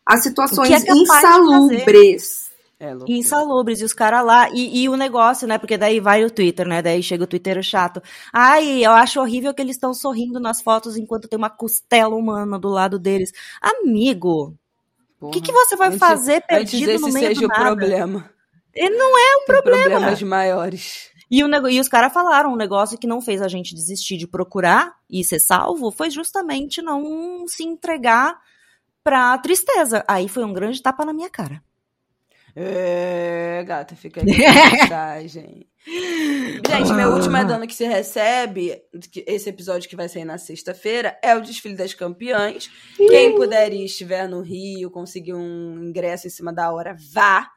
[0.04, 2.50] a situações O é insalubres.
[2.82, 6.30] É, insalubres, e os caras lá, e, e o negócio, né, porque daí vai o
[6.30, 8.02] Twitter, né, daí chega o Twitter chato,
[8.32, 12.58] ai, eu acho horrível que eles estão sorrindo nas fotos enquanto tem uma costela humana
[12.58, 13.32] do lado deles.
[13.61, 14.54] Amigo,
[15.20, 17.64] o que, que você vai Antes- fazer Antes perdido no meio seja do o nada?
[17.66, 18.30] problema.
[18.74, 19.90] E não é um problema.
[19.90, 21.10] Problemas maiores.
[21.30, 24.26] E, o, e os caras falaram, um negócio que não fez a gente desistir de
[24.26, 28.36] procurar e ser salvo foi justamente não se entregar
[29.04, 30.04] pra tristeza.
[30.08, 31.62] Aí foi um grande tapa na minha cara.
[32.54, 35.66] É, gata, fica aí a mensagem.
[35.86, 38.82] Gente, meu último é dano que se recebe,
[39.26, 42.68] esse episódio que vai sair na sexta-feira, é o desfile das campeãs.
[42.96, 47.48] Quem puder ir, estiver no Rio, conseguir um ingresso em cima da hora, vá.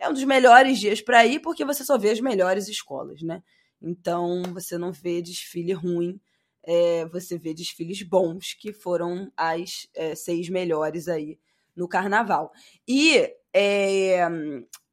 [0.00, 3.42] É um dos melhores dias para ir, porque você só vê as melhores escolas, né?
[3.82, 6.18] Então, você não vê desfile ruim,
[6.64, 11.38] é, você vê desfiles bons, que foram as é, seis melhores aí
[11.76, 12.50] no carnaval.
[12.88, 14.26] E é,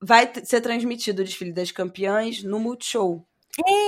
[0.01, 3.26] vai ser transmitido o desfile das campeãs no Multishow.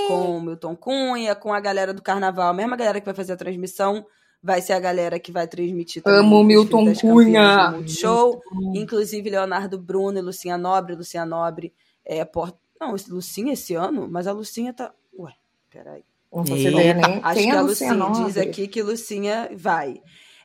[0.08, 3.34] Com o Milton Cunha, com a galera do carnaval, a mesma galera que vai fazer
[3.34, 4.06] a transmissão
[4.42, 6.20] vai ser a galera que vai transmitir também.
[6.20, 7.72] Amo o Milton Cunha.
[7.72, 8.40] Multishow.
[8.74, 10.94] Inclusive Leonardo Bruno e Lucinha Nobre.
[10.94, 11.72] Lucinha Nobre
[12.04, 12.58] é porta.
[12.80, 14.92] Não, Lucinha esse ano, mas a Lucinha tá.
[15.18, 15.32] Ué,
[15.70, 16.04] peraí.
[16.32, 16.92] Não faço nem.
[17.22, 20.00] Acho que a Lucinha, Lucinha diz aqui que Lucinha vai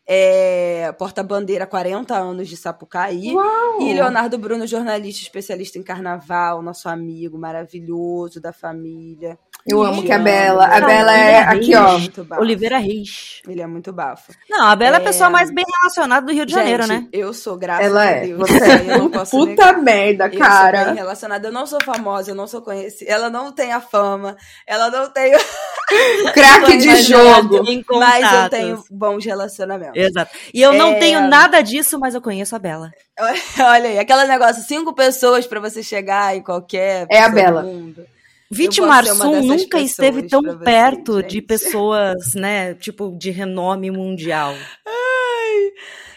[0.07, 3.33] é, porta-bandeira 40 anos de Sapucaí.
[3.33, 3.81] Uau.
[3.81, 9.37] E Leonardo Bruno, jornalista especialista em carnaval, nosso amigo maravilhoso da família.
[9.67, 10.65] Eu amo que a Bela.
[10.65, 11.97] A Bela é aqui, ó.
[12.39, 13.41] Oliveira Reis.
[13.47, 14.31] Ele é muito bafo.
[14.47, 17.07] Não, a Bela é, a pessoa mais bem relacionada do Rio de Gente, Janeiro, né?
[17.11, 18.27] Eu sou, graças Ela a é.
[18.27, 18.39] Deus.
[18.39, 18.93] Você é.
[18.93, 19.81] Eu não Puta negar.
[19.81, 20.77] merda, cara.
[20.77, 21.47] Eu sou bem relacionada.
[21.47, 23.11] Eu não sou famosa, eu não sou conhecida.
[23.11, 24.37] Ela não tem a fama.
[24.67, 25.33] Ela não tem.
[26.33, 27.63] Craque de jogo.
[27.99, 29.95] Mas eu tenho bons relacionamentos.
[29.95, 30.31] Exato.
[30.53, 30.99] E eu não é...
[30.99, 32.91] tenho nada disso, mas eu conheço a Bela.
[33.59, 37.07] Olha aí, aquele negócio, cinco pessoas para você chegar em qualquer.
[37.09, 37.63] É a Bela.
[37.63, 38.05] Mundo.
[38.49, 44.53] Vítima Arsum nunca esteve tão perto de pessoas, né, tipo, de renome mundial.
[44.85, 45.71] Ai,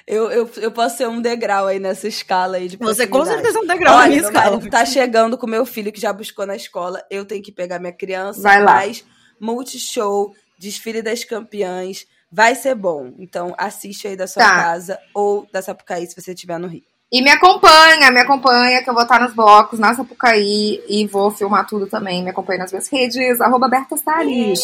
[0.06, 3.58] eu, eu, eu posso ser um degrau aí nessa escala aí de Você com certeza
[3.58, 4.70] é um degrau Olha, na minha escala.
[4.70, 7.92] Tá chegando com meu filho que já buscou na escola, eu tenho que pegar minha
[7.92, 8.40] criança.
[8.40, 8.74] Vai lá.
[8.74, 9.04] Mais
[9.40, 13.14] multishow, desfile das campeãs, vai ser bom.
[13.18, 14.54] Então assiste aí da sua tá.
[14.54, 16.84] casa ou da Sapucaí se você estiver no Rio.
[17.10, 21.30] E me acompanha, me acompanha, que eu vou estar nos blocos, na Sapucaí, e vou
[21.30, 22.22] filmar tudo também.
[22.22, 24.60] Me acompanha nas minhas redes, arroba Berta Salles.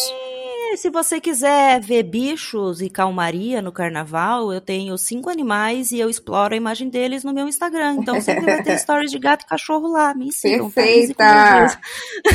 [0.75, 5.99] E se você quiser ver bichos e calmaria no carnaval, eu tenho cinco animais e
[5.99, 7.97] eu exploro a imagem deles no meu Instagram.
[7.99, 10.13] Então sempre vai ter stories de gato e cachorro lá.
[10.13, 10.69] Me sigam.
[10.69, 11.79] Perfeita!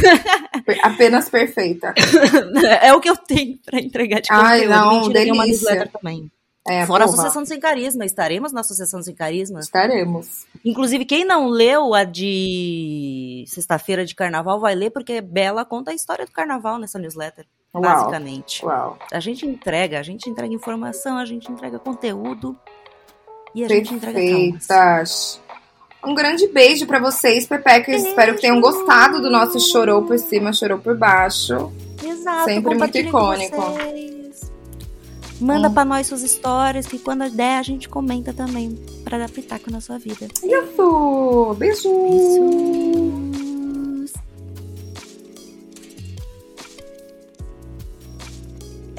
[0.83, 1.95] Apenas perfeita.
[2.83, 4.29] é o que eu tenho para entregar de.
[4.33, 5.35] Ai, não, delícia.
[5.35, 6.31] uma newsletter também.
[6.71, 7.05] É, Fora porra.
[7.05, 8.05] a Associação Sem Carisma.
[8.05, 9.59] Estaremos na Associação Sem Carisma?
[9.59, 10.47] Estaremos.
[10.65, 15.95] Inclusive, quem não leu a de sexta-feira de carnaval vai ler, porque Bela conta a
[15.95, 17.45] história do carnaval nessa newsletter.
[17.75, 17.83] Uau.
[17.83, 18.65] Basicamente.
[18.65, 18.97] Uau.
[19.13, 22.57] A gente entrega, a gente entrega informação, a gente entrega conteúdo
[23.53, 24.67] e a gente entrega traumas.
[24.67, 25.41] Perfeitas.
[26.05, 28.05] Um grande beijo pra vocês, Pepecas.
[28.05, 31.73] Espero que tenham gostado do nosso chorou por cima, chorou por baixo.
[32.03, 32.45] Exato.
[32.45, 33.61] Sempre muito icônico.
[33.61, 34.11] vocês.
[35.41, 35.73] Manda Hum.
[35.75, 39.81] pra nós suas histórias, que quando der a gente comenta também, pra dar pitaco na
[39.81, 40.29] sua vida.
[40.43, 41.55] Isso!
[41.59, 41.89] Beijo!
[41.89, 43.50] Beijos!